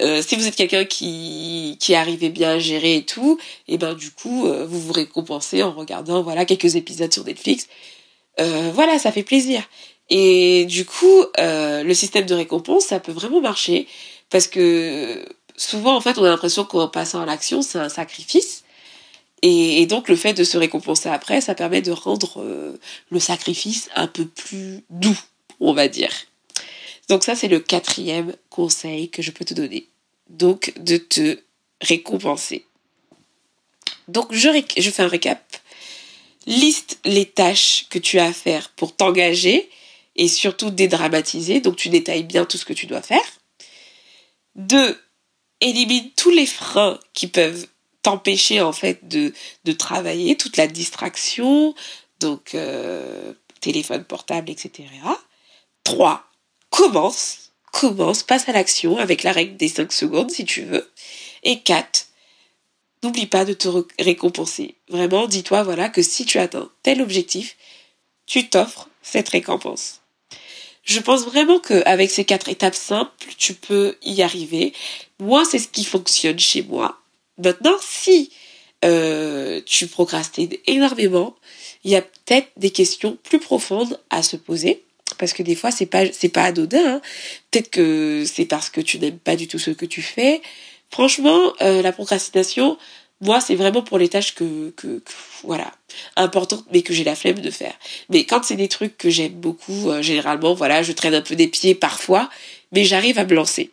euh, 0.00 0.22
si 0.22 0.36
vous 0.36 0.46
êtes 0.46 0.56
quelqu'un 0.56 0.84
qui, 0.84 1.76
qui 1.78 1.94
arrivait 1.94 2.30
bien 2.30 2.52
à 2.52 2.58
gérer 2.58 2.96
et 2.96 3.04
tout, 3.04 3.38
et 3.68 3.76
ben 3.76 3.94
du 3.94 4.10
coup, 4.10 4.46
euh, 4.46 4.66
vous 4.66 4.80
vous 4.80 4.92
récompensez 4.92 5.62
en 5.62 5.72
regardant 5.72 6.22
voilà 6.22 6.44
quelques 6.44 6.76
épisodes 6.76 7.12
sur 7.12 7.24
Netflix. 7.24 7.68
Euh, 8.40 8.70
voilà, 8.74 8.98
ça 8.98 9.12
fait 9.12 9.22
plaisir. 9.22 9.62
Et 10.10 10.64
du 10.66 10.84
coup, 10.84 11.24
le 11.38 11.94
système 11.94 12.26
de 12.26 12.34
récompense, 12.34 12.86
ça 12.86 13.00
peut 13.00 13.12
vraiment 13.12 13.40
marcher 13.40 13.86
parce 14.30 14.46
que 14.46 15.24
souvent, 15.56 15.94
en 15.96 16.00
fait, 16.00 16.18
on 16.18 16.24
a 16.24 16.28
l'impression 16.28 16.64
qu'en 16.64 16.88
passant 16.88 17.22
à 17.22 17.26
l'action, 17.26 17.62
c'est 17.62 17.78
un 17.78 17.88
sacrifice. 17.88 18.64
Et, 19.42 19.82
et, 19.82 19.86
donc, 19.86 20.08
le 20.08 20.16
fait 20.16 20.34
de 20.34 20.44
se 20.44 20.58
récompenser 20.58 21.08
après, 21.08 21.40
ça 21.40 21.54
permet 21.54 21.82
de 21.82 21.92
rendre 21.92 22.44
le 23.10 23.20
sacrifice 23.20 23.90
un 23.94 24.06
peu 24.06 24.26
plus 24.26 24.84
doux, 24.90 25.18
on 25.60 25.72
va 25.72 25.88
dire. 25.88 26.10
Donc 27.12 27.24
ça, 27.24 27.36
c'est 27.36 27.48
le 27.48 27.60
quatrième 27.60 28.34
conseil 28.48 29.10
que 29.10 29.20
je 29.20 29.32
peux 29.32 29.44
te 29.44 29.52
donner. 29.52 29.86
Donc, 30.30 30.72
de 30.78 30.96
te 30.96 31.40
récompenser. 31.82 32.64
Donc, 34.08 34.32
je, 34.32 34.48
fais 34.90 35.02
un 35.02 35.08
récap. 35.08 35.44
Liste 36.46 37.00
les 37.04 37.26
tâches 37.26 37.84
que 37.90 37.98
tu 37.98 38.18
as 38.18 38.24
à 38.24 38.32
faire 38.32 38.70
pour 38.70 38.96
t'engager 38.96 39.68
et 40.16 40.26
surtout 40.26 40.70
dédramatiser. 40.70 41.60
Donc, 41.60 41.76
tu 41.76 41.90
détailles 41.90 42.22
bien 42.22 42.46
tout 42.46 42.56
ce 42.56 42.64
que 42.64 42.72
tu 42.72 42.86
dois 42.86 43.02
faire. 43.02 43.20
Deux, 44.54 44.98
élimine 45.60 46.12
tous 46.16 46.30
les 46.30 46.46
freins 46.46 46.98
qui 47.12 47.26
peuvent 47.26 47.66
t'empêcher 48.00 48.62
en 48.62 48.72
fait 48.72 49.06
de, 49.06 49.34
de 49.64 49.72
travailler, 49.72 50.38
toute 50.38 50.56
la 50.56 50.66
distraction, 50.66 51.74
donc 52.20 52.54
euh, 52.54 53.34
téléphone 53.60 54.04
portable, 54.04 54.48
etc. 54.48 54.88
Trois, 55.84 56.31
commence, 56.72 57.52
commence, 57.70 58.24
passe 58.24 58.48
à 58.48 58.52
l'action 58.52 58.96
avec 58.96 59.22
la 59.22 59.30
règle 59.30 59.56
des 59.56 59.68
5 59.68 59.92
secondes 59.92 60.30
si 60.30 60.44
tu 60.44 60.62
veux. 60.62 60.90
Et 61.44 61.60
4, 61.60 62.08
n'oublie 63.04 63.26
pas 63.26 63.44
de 63.44 63.52
te 63.52 63.68
récompenser. 64.00 64.74
Vraiment, 64.88 65.28
dis-toi 65.28 65.62
voilà 65.62 65.88
que 65.88 66.02
si 66.02 66.24
tu 66.24 66.38
atteins 66.38 66.70
tel 66.82 67.02
objectif, 67.02 67.56
tu 68.26 68.48
t'offres 68.48 68.88
cette 69.02 69.28
récompense. 69.28 70.00
Je 70.82 70.98
pense 70.98 71.24
vraiment 71.24 71.60
qu'avec 71.60 72.10
ces 72.10 72.24
quatre 72.24 72.48
étapes 72.48 72.74
simples, 72.74 73.12
tu 73.36 73.54
peux 73.54 73.96
y 74.02 74.22
arriver. 74.22 74.72
Moi, 75.20 75.44
c'est 75.44 75.58
ce 75.58 75.68
qui 75.68 75.84
fonctionne 75.84 76.38
chez 76.38 76.62
moi. 76.62 76.98
Maintenant, 77.38 77.76
si 77.80 78.32
euh, 78.84 79.60
tu 79.64 79.86
procrastines 79.86 80.56
énormément, 80.66 81.36
il 81.84 81.90
y 81.90 81.96
a 81.96 82.02
peut-être 82.02 82.48
des 82.56 82.70
questions 82.70 83.16
plus 83.22 83.38
profondes 83.38 84.00
à 84.10 84.22
se 84.22 84.36
poser 84.36 84.82
parce 85.22 85.34
que 85.34 85.44
des 85.44 85.54
fois 85.54 85.70
c'est 85.70 85.86
pas 85.86 86.12
c'est 86.12 86.30
pas 86.30 86.42
anodin. 86.42 86.94
Hein. 86.94 87.00
Peut-être 87.52 87.70
que 87.70 88.24
c'est 88.26 88.44
parce 88.44 88.70
que 88.70 88.80
tu 88.80 88.98
n'aimes 88.98 89.20
pas 89.20 89.36
du 89.36 89.46
tout 89.46 89.60
ce 89.60 89.70
que 89.70 89.86
tu 89.86 90.02
fais. 90.02 90.42
Franchement, 90.90 91.52
euh, 91.60 91.80
la 91.80 91.92
procrastination, 91.92 92.76
moi 93.20 93.40
c'est 93.40 93.54
vraiment 93.54 93.82
pour 93.82 93.98
les 93.98 94.08
tâches 94.08 94.34
que, 94.34 94.70
que, 94.70 95.00
voilà 95.44 95.70
importantes 96.16 96.64
mais 96.72 96.82
que 96.82 96.92
j'ai 96.92 97.04
la 97.04 97.14
flemme 97.14 97.38
de 97.38 97.52
faire. 97.52 97.72
Mais 98.08 98.24
quand 98.24 98.42
c'est 98.42 98.56
des 98.56 98.66
trucs 98.66 98.98
que 98.98 99.10
j'aime 99.10 99.34
beaucoup, 99.34 99.90
euh, 99.90 100.02
généralement 100.02 100.54
voilà 100.54 100.82
je 100.82 100.90
traîne 100.90 101.14
un 101.14 101.22
peu 101.22 101.36
des 101.36 101.46
pieds 101.46 101.76
parfois, 101.76 102.28
mais 102.72 102.82
j'arrive 102.82 103.20
à 103.20 103.24
me 103.24 103.34
lancer. 103.34 103.70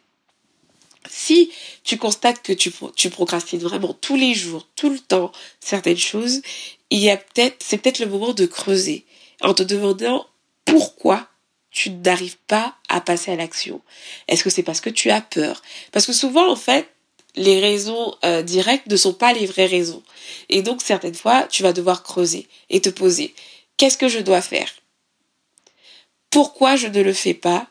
Si 1.09 1.49
tu 1.83 1.97
constates 1.97 2.43
que 2.43 2.53
tu, 2.53 2.71
tu 2.95 3.09
procrastines 3.09 3.61
vraiment 3.61 3.97
tous 3.99 4.15
les 4.15 4.35
jours, 4.35 4.67
tout 4.75 4.91
le 4.91 4.99
temps, 4.99 5.31
certaines 5.59 5.97
choses, 5.97 6.43
il 6.91 6.99
y 6.99 7.09
a 7.09 7.17
peut-être, 7.17 7.55
c'est 7.57 7.79
peut-être 7.79 7.97
le 7.97 8.05
moment 8.05 8.33
de 8.33 8.45
creuser 8.45 9.03
en 9.41 9.55
te 9.55 9.63
demandant 9.63 10.27
pourquoi 10.69 11.28
tu 11.71 11.91
n'arrives 11.91 12.37
pas 12.47 12.75
à 12.87 13.01
passer 13.01 13.31
à 13.31 13.35
l'action 13.35 13.81
Est-ce 14.27 14.43
que 14.43 14.49
c'est 14.49 14.63
parce 14.63 14.81
que 14.81 14.89
tu 14.89 15.09
as 15.11 15.21
peur? 15.21 15.61
Parce 15.91 16.05
que 16.05 16.13
souvent, 16.13 16.49
en 16.51 16.55
fait, 16.55 16.89
les 17.35 17.59
raisons 17.59 18.15
euh, 18.25 18.41
directes 18.41 18.87
ne 18.87 18.95
sont 18.95 19.13
pas 19.13 19.33
les 19.33 19.45
vraies 19.45 19.67
raisons. 19.67 20.03
Et 20.49 20.61
donc, 20.61 20.81
certaines 20.81 21.15
fois, 21.15 21.43
tu 21.43 21.63
vas 21.63 21.73
devoir 21.73 22.03
creuser 22.03 22.47
et 22.69 22.81
te 22.81 22.89
poser. 22.89 23.33
Qu'est-ce 23.77 23.97
que 23.97 24.09
je 24.09 24.19
dois 24.19 24.41
faire? 24.41 24.69
Pourquoi 26.29 26.75
je 26.75 26.87
ne 26.87 27.01
le 27.01 27.13
fais 27.13 27.33
pas? 27.33 27.67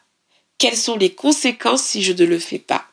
Quelles 0.58 0.76
sont 0.76 0.96
les 0.96 1.14
conséquences 1.14 1.82
si 1.82 2.02
je 2.02 2.12
ne 2.12 2.24
le 2.24 2.38
fais 2.38 2.58
pas? 2.58 2.86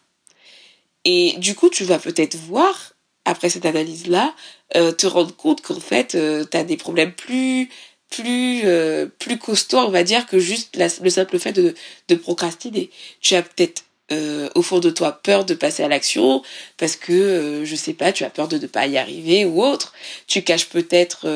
Et 1.05 1.33
du 1.37 1.55
coup, 1.55 1.69
tu 1.69 1.83
vas 1.83 1.99
peut-être 1.99 2.35
voir, 2.35 2.93
après 3.25 3.49
cette 3.49 3.65
analyse-là, 3.65 4.35
euh, 4.75 4.91
te 4.91 5.07
rendre 5.07 5.35
compte 5.35 5.61
qu'en 5.61 5.79
fait, 5.79 6.15
euh, 6.15 6.45
tu 6.49 6.57
as 6.57 6.63
des 6.63 6.77
problèmes 6.77 7.13
plus 7.13 7.69
plus 8.09 8.61
euh, 8.65 9.07
plus 9.19 9.37
costaud 9.37 9.79
on 9.79 9.89
va 9.89 10.03
dire 10.03 10.25
que 10.25 10.39
juste 10.39 10.77
le 10.77 11.09
simple 11.09 11.39
fait 11.39 11.53
de, 11.53 11.73
de 12.07 12.15
procrastiner. 12.15 12.89
Tu 13.21 13.35
as 13.35 13.41
peut-être 13.41 13.84
euh, 14.11 14.49
au 14.55 14.61
fond 14.61 14.79
de 14.79 14.89
toi 14.89 15.13
peur 15.23 15.45
de 15.45 15.53
passer 15.53 15.81
à 15.83 15.87
l'action 15.87 16.43
parce 16.77 16.95
que 16.95 17.11
euh, 17.11 17.65
je 17.65 17.75
sais 17.75 17.93
pas 17.93 18.11
tu 18.11 18.23
as 18.23 18.29
peur 18.29 18.47
de 18.47 18.57
ne 18.57 18.67
pas 18.67 18.85
y 18.87 18.97
arriver 18.97 19.45
ou 19.45 19.63
autre. 19.63 19.93
Tu 20.27 20.43
caches 20.43 20.69
peut-être 20.69 21.27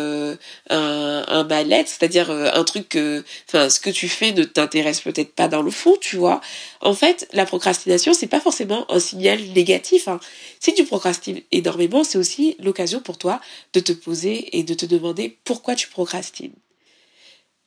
un, 0.69 1.25
un 1.27 1.43
mal-être 1.43 1.87
c'est-à-dire 1.87 2.29
un 2.29 2.63
truc 2.63 2.89
que 2.89 3.23
enfin 3.47 3.69
ce 3.69 3.79
que 3.79 3.89
tu 3.89 4.07
fais 4.07 4.31
ne 4.31 4.43
t'intéresse 4.43 5.01
peut-être 5.01 5.33
pas 5.33 5.47
dans 5.47 5.61
le 5.61 5.71
fond 5.71 5.95
tu 5.99 6.15
vois. 6.17 6.41
En 6.81 6.93
fait 6.93 7.27
la 7.33 7.45
procrastination 7.45 8.13
c'est 8.13 8.27
pas 8.27 8.39
forcément 8.39 8.85
un 8.91 8.99
signal 8.99 9.41
négatif 9.55 10.07
hein. 10.07 10.19
si 10.59 10.73
tu 10.73 10.85
procrastines 10.85 11.41
énormément 11.51 12.03
c'est 12.03 12.17
aussi 12.17 12.55
l'occasion 12.59 12.99
pour 12.99 13.17
toi 13.17 13.41
de 13.73 13.79
te 13.79 13.91
poser 13.91 14.57
et 14.57 14.63
de 14.63 14.73
te 14.73 14.85
demander 14.85 15.37
pourquoi 15.43 15.75
tu 15.75 15.87
procrastines. 15.87 16.53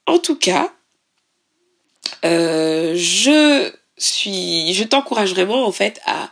En 0.07 0.19
tout 0.19 0.37
cas, 0.37 0.73
euh, 2.25 2.95
je 2.97 3.73
je 4.03 4.85
t'encourage 4.85 5.31
vraiment 5.33 5.67
en 5.67 5.73
fait 5.73 6.01
à, 6.07 6.31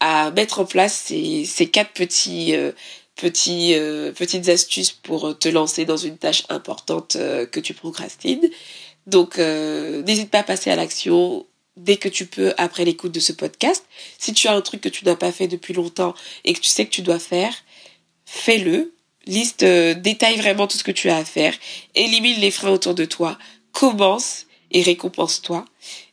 à 0.00 0.30
mettre 0.30 0.60
en 0.60 0.64
place 0.64 0.94
ces, 1.06 1.44
ces 1.44 1.68
quatre 1.68 1.92
petits, 1.92 2.54
euh, 2.54 2.72
petits, 3.16 3.74
euh, 3.74 4.12
petites 4.12 4.48
astuces 4.48 4.92
pour 4.92 5.38
te 5.38 5.48
lancer 5.48 5.84
dans 5.84 5.96
une 5.96 6.18
tâche 6.18 6.44
importante 6.48 7.16
que 7.16 7.60
tu 7.60 7.74
procrastines. 7.74 8.48
Donc, 9.06 9.38
n'hésite 9.38 10.30
pas 10.30 10.40
à 10.40 10.42
passer 10.44 10.70
à 10.70 10.76
l'action 10.76 11.46
dès 11.76 11.96
que 11.96 12.08
tu 12.08 12.26
peux 12.26 12.52
après 12.58 12.84
l'écoute 12.84 13.12
de 13.12 13.20
ce 13.20 13.32
podcast. 13.32 13.84
Si 14.18 14.32
tu 14.32 14.48
as 14.48 14.54
un 14.54 14.60
truc 14.60 14.80
que 14.80 14.88
tu 14.88 15.04
n'as 15.04 15.16
pas 15.16 15.32
fait 15.32 15.48
depuis 15.48 15.74
longtemps 15.74 16.14
et 16.44 16.52
que 16.52 16.60
tu 16.60 16.68
sais 16.68 16.84
que 16.84 16.90
tu 16.90 17.02
dois 17.02 17.18
faire, 17.18 17.54
fais-le 18.26 18.92
liste, 19.26 19.62
euh, 19.62 19.94
détaille 19.94 20.36
vraiment 20.36 20.66
tout 20.66 20.78
ce 20.78 20.84
que 20.84 20.90
tu 20.90 21.10
as 21.10 21.16
à 21.16 21.24
faire, 21.24 21.54
élimine 21.94 22.40
les 22.40 22.50
freins 22.50 22.70
autour 22.70 22.94
de 22.94 23.04
toi, 23.04 23.38
commence 23.72 24.46
et 24.70 24.82
récompense-toi. 24.82 25.64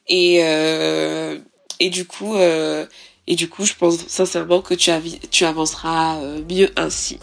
Et, 0.10 0.40
euh, 0.44 1.38
et 1.80 1.90
du 1.90 2.06
coup, 2.06 2.36
euh, 2.36 2.86
et 3.28 3.36
du 3.36 3.50
coup, 3.50 3.66
je 3.66 3.74
pense 3.74 3.98
sincèrement 4.08 4.62
que 4.62 4.74
tu, 4.74 5.44
avanceras 5.44 6.20
mieux 6.50 6.72
ainsi. 6.76 7.20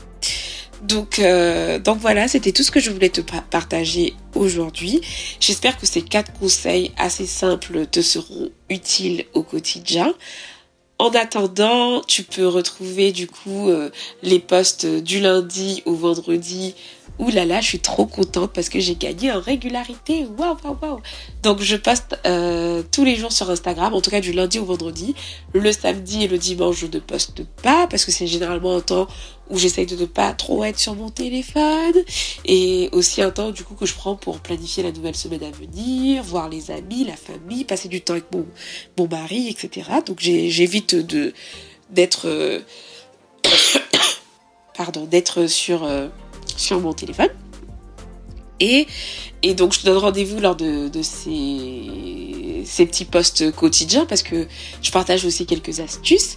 Donc, 0.84 1.18
euh, 1.18 1.78
donc 1.78 1.98
voilà, 1.98 2.28
c'était 2.28 2.52
tout 2.52 2.62
ce 2.62 2.70
que 2.70 2.78
je 2.78 2.90
voulais 2.90 3.08
te 3.08 3.22
partager 3.22 4.14
aujourd'hui. 4.34 5.00
J'espère 5.40 5.78
que 5.78 5.86
ces 5.86 6.02
quatre 6.02 6.32
conseils 6.34 6.92
assez 6.98 7.26
simples 7.26 7.86
te 7.86 8.02
seront 8.02 8.50
utiles 8.68 9.24
au 9.32 9.42
quotidien. 9.42 10.14
En 10.98 11.08
attendant, 11.10 12.02
tu 12.02 12.22
peux 12.22 12.46
retrouver 12.46 13.12
du 13.12 13.26
coup 13.26 13.70
euh, 13.70 13.90
les 14.22 14.38
posts 14.38 14.84
du 14.86 15.20
lundi 15.20 15.82
au 15.86 15.94
vendredi 15.94 16.74
Ouh 17.20 17.30
là 17.30 17.44
là, 17.44 17.60
je 17.60 17.66
suis 17.66 17.78
trop 17.78 18.06
contente 18.06 18.52
parce 18.52 18.68
que 18.68 18.80
j'ai 18.80 18.96
gagné 18.96 19.30
en 19.30 19.40
régularité. 19.40 20.26
Waouh, 20.36 20.56
waouh, 20.64 20.76
waouh. 20.82 21.00
Donc 21.42 21.60
je 21.60 21.76
poste 21.76 22.18
euh, 22.26 22.82
tous 22.90 23.04
les 23.04 23.14
jours 23.14 23.30
sur 23.30 23.48
Instagram, 23.50 23.94
en 23.94 24.00
tout 24.00 24.10
cas 24.10 24.20
du 24.20 24.32
lundi 24.32 24.58
au 24.58 24.64
vendredi. 24.64 25.14
Le 25.52 25.70
samedi 25.70 26.24
et 26.24 26.28
le 26.28 26.38
dimanche, 26.38 26.76
je 26.78 26.86
ne 26.86 26.98
poste 26.98 27.44
pas 27.62 27.86
parce 27.86 28.04
que 28.04 28.10
c'est 28.10 28.26
généralement 28.26 28.76
un 28.76 28.80
temps 28.80 29.06
où 29.48 29.58
j'essaye 29.58 29.86
de 29.86 29.94
ne 29.94 30.06
pas 30.06 30.32
trop 30.32 30.64
être 30.64 30.78
sur 30.78 30.96
mon 30.96 31.08
téléphone. 31.08 31.94
Et 32.44 32.88
aussi 32.90 33.22
un 33.22 33.30
temps 33.30 33.50
du 33.52 33.62
coup 33.62 33.74
que 33.74 33.86
je 33.86 33.94
prends 33.94 34.16
pour 34.16 34.40
planifier 34.40 34.82
la 34.82 34.90
nouvelle 34.90 35.16
semaine 35.16 35.44
à 35.44 35.50
venir, 35.50 36.22
voir 36.24 36.48
les 36.48 36.72
amis, 36.72 37.04
la 37.04 37.16
famille, 37.16 37.64
passer 37.64 37.88
du 37.88 38.00
temps 38.00 38.14
avec 38.14 38.32
mon, 38.32 38.44
mon 38.98 39.06
mari, 39.06 39.48
etc. 39.48 39.88
Donc 40.04 40.18
j'évite 40.20 40.96
d'être... 41.90 42.28
Euh, 42.28 42.60
pardon, 44.76 45.04
d'être 45.04 45.46
sur... 45.46 45.84
Euh, 45.84 46.08
sur 46.56 46.80
mon 46.80 46.92
téléphone. 46.92 47.30
Et, 48.60 48.86
et 49.42 49.54
donc 49.54 49.72
je 49.72 49.80
te 49.80 49.86
donne 49.86 49.98
rendez-vous 49.98 50.38
lors 50.38 50.56
de, 50.56 50.88
ces, 51.02 52.62
ces, 52.64 52.86
petits 52.86 53.04
posts 53.04 53.50
quotidiens 53.50 54.06
parce 54.06 54.22
que 54.22 54.46
je 54.80 54.90
partage 54.92 55.24
aussi 55.24 55.44
quelques 55.44 55.80
astuces. 55.80 56.36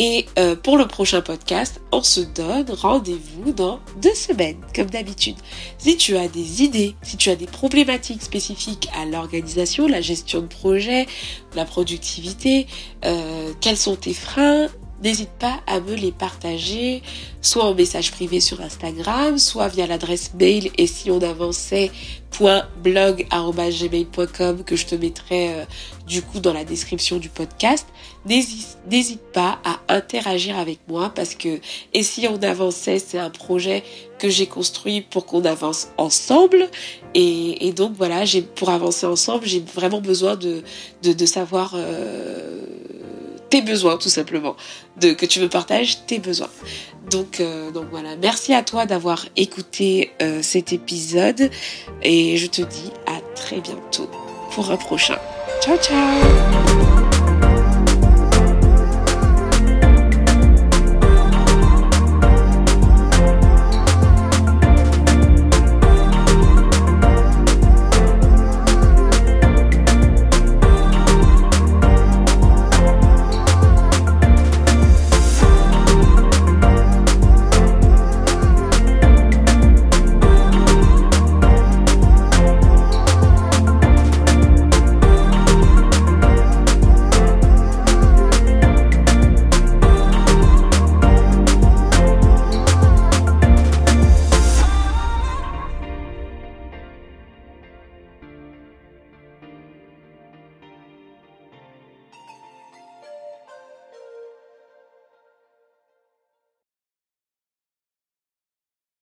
Et 0.00 0.26
euh, 0.38 0.54
pour 0.54 0.78
le 0.78 0.86
prochain 0.86 1.20
podcast, 1.22 1.80
on 1.90 2.02
se 2.04 2.20
donne 2.20 2.70
rendez-vous 2.70 3.52
dans 3.52 3.80
deux 4.00 4.14
semaines, 4.14 4.56
comme 4.74 4.86
d'habitude. 4.86 5.34
Si 5.76 5.96
tu 5.96 6.16
as 6.16 6.28
des 6.28 6.62
idées, 6.62 6.94
si 7.02 7.16
tu 7.16 7.30
as 7.30 7.36
des 7.36 7.48
problématiques 7.48 8.22
spécifiques 8.22 8.88
à 8.96 9.06
l'organisation, 9.06 9.88
la 9.88 10.00
gestion 10.00 10.40
de 10.40 10.46
projet, 10.46 11.08
la 11.56 11.64
productivité, 11.64 12.68
euh, 13.04 13.52
quels 13.60 13.76
sont 13.76 13.96
tes 13.96 14.14
freins, 14.14 14.68
n'hésite 15.02 15.30
pas 15.38 15.60
à 15.66 15.80
me 15.80 15.94
les 15.94 16.12
partager, 16.12 17.02
soit 17.40 17.64
en 17.64 17.74
message 17.74 18.12
privé 18.12 18.40
sur 18.40 18.60
Instagram, 18.60 19.38
soit 19.38 19.68
via 19.68 19.86
l'adresse 19.86 20.32
mail 20.38 20.70
et 20.76 20.86
si 20.86 21.10
on 21.10 21.20
avançait 21.22 21.90
.blog.gmail.com 22.82 24.62
que 24.64 24.76
je 24.76 24.86
te 24.86 24.94
mettrai 24.94 25.54
euh, 25.54 25.64
du 26.06 26.22
coup 26.22 26.38
dans 26.40 26.52
la 26.52 26.64
description 26.64 27.16
du 27.18 27.28
podcast. 27.28 27.86
N'hésite 28.26 29.20
pas 29.32 29.58
à 29.64 29.80
interagir 29.88 30.58
avec 30.58 30.78
moi 30.88 31.10
parce 31.14 31.34
que 31.34 31.60
et 31.94 32.02
si 32.02 32.28
on 32.28 32.42
avançait, 32.42 32.98
c'est 32.98 33.18
un 33.18 33.30
projet 33.30 33.82
que 34.18 34.28
j'ai 34.28 34.46
construit 34.46 35.00
pour 35.00 35.24
qu'on 35.26 35.44
avance 35.44 35.88
ensemble 35.96 36.68
et, 37.14 37.72
donc 37.72 37.92
voilà, 37.96 38.24
j'ai 38.24 38.42
pour 38.42 38.70
avancer 38.70 39.06
ensemble, 39.06 39.46
j'ai 39.46 39.60
vraiment 39.60 40.00
besoin 40.00 40.36
de 40.36 40.62
de, 41.02 41.26
savoir 41.26 41.72
euh, 41.74 42.60
tes 43.50 43.62
besoins 43.62 43.96
tout 43.96 44.08
simplement, 44.08 44.56
de 45.00 45.12
que 45.12 45.26
tu 45.26 45.40
me 45.40 45.48
partages 45.48 46.04
tes 46.06 46.18
besoins. 46.18 46.50
Donc, 47.10 47.40
euh, 47.40 47.70
donc 47.70 47.86
voilà, 47.90 48.16
merci 48.16 48.52
à 48.52 48.62
toi 48.62 48.84
d'avoir 48.84 49.26
écouté 49.36 50.10
euh, 50.20 50.42
cet 50.42 50.72
épisode 50.72 51.50
et 52.02 52.36
je 52.36 52.46
te 52.46 52.62
dis 52.62 52.92
à 53.06 53.20
très 53.34 53.60
bientôt 53.60 54.10
pour 54.52 54.70
un 54.70 54.76
prochain. 54.76 55.18
Ciao 55.62 55.76
ciao 55.78 57.17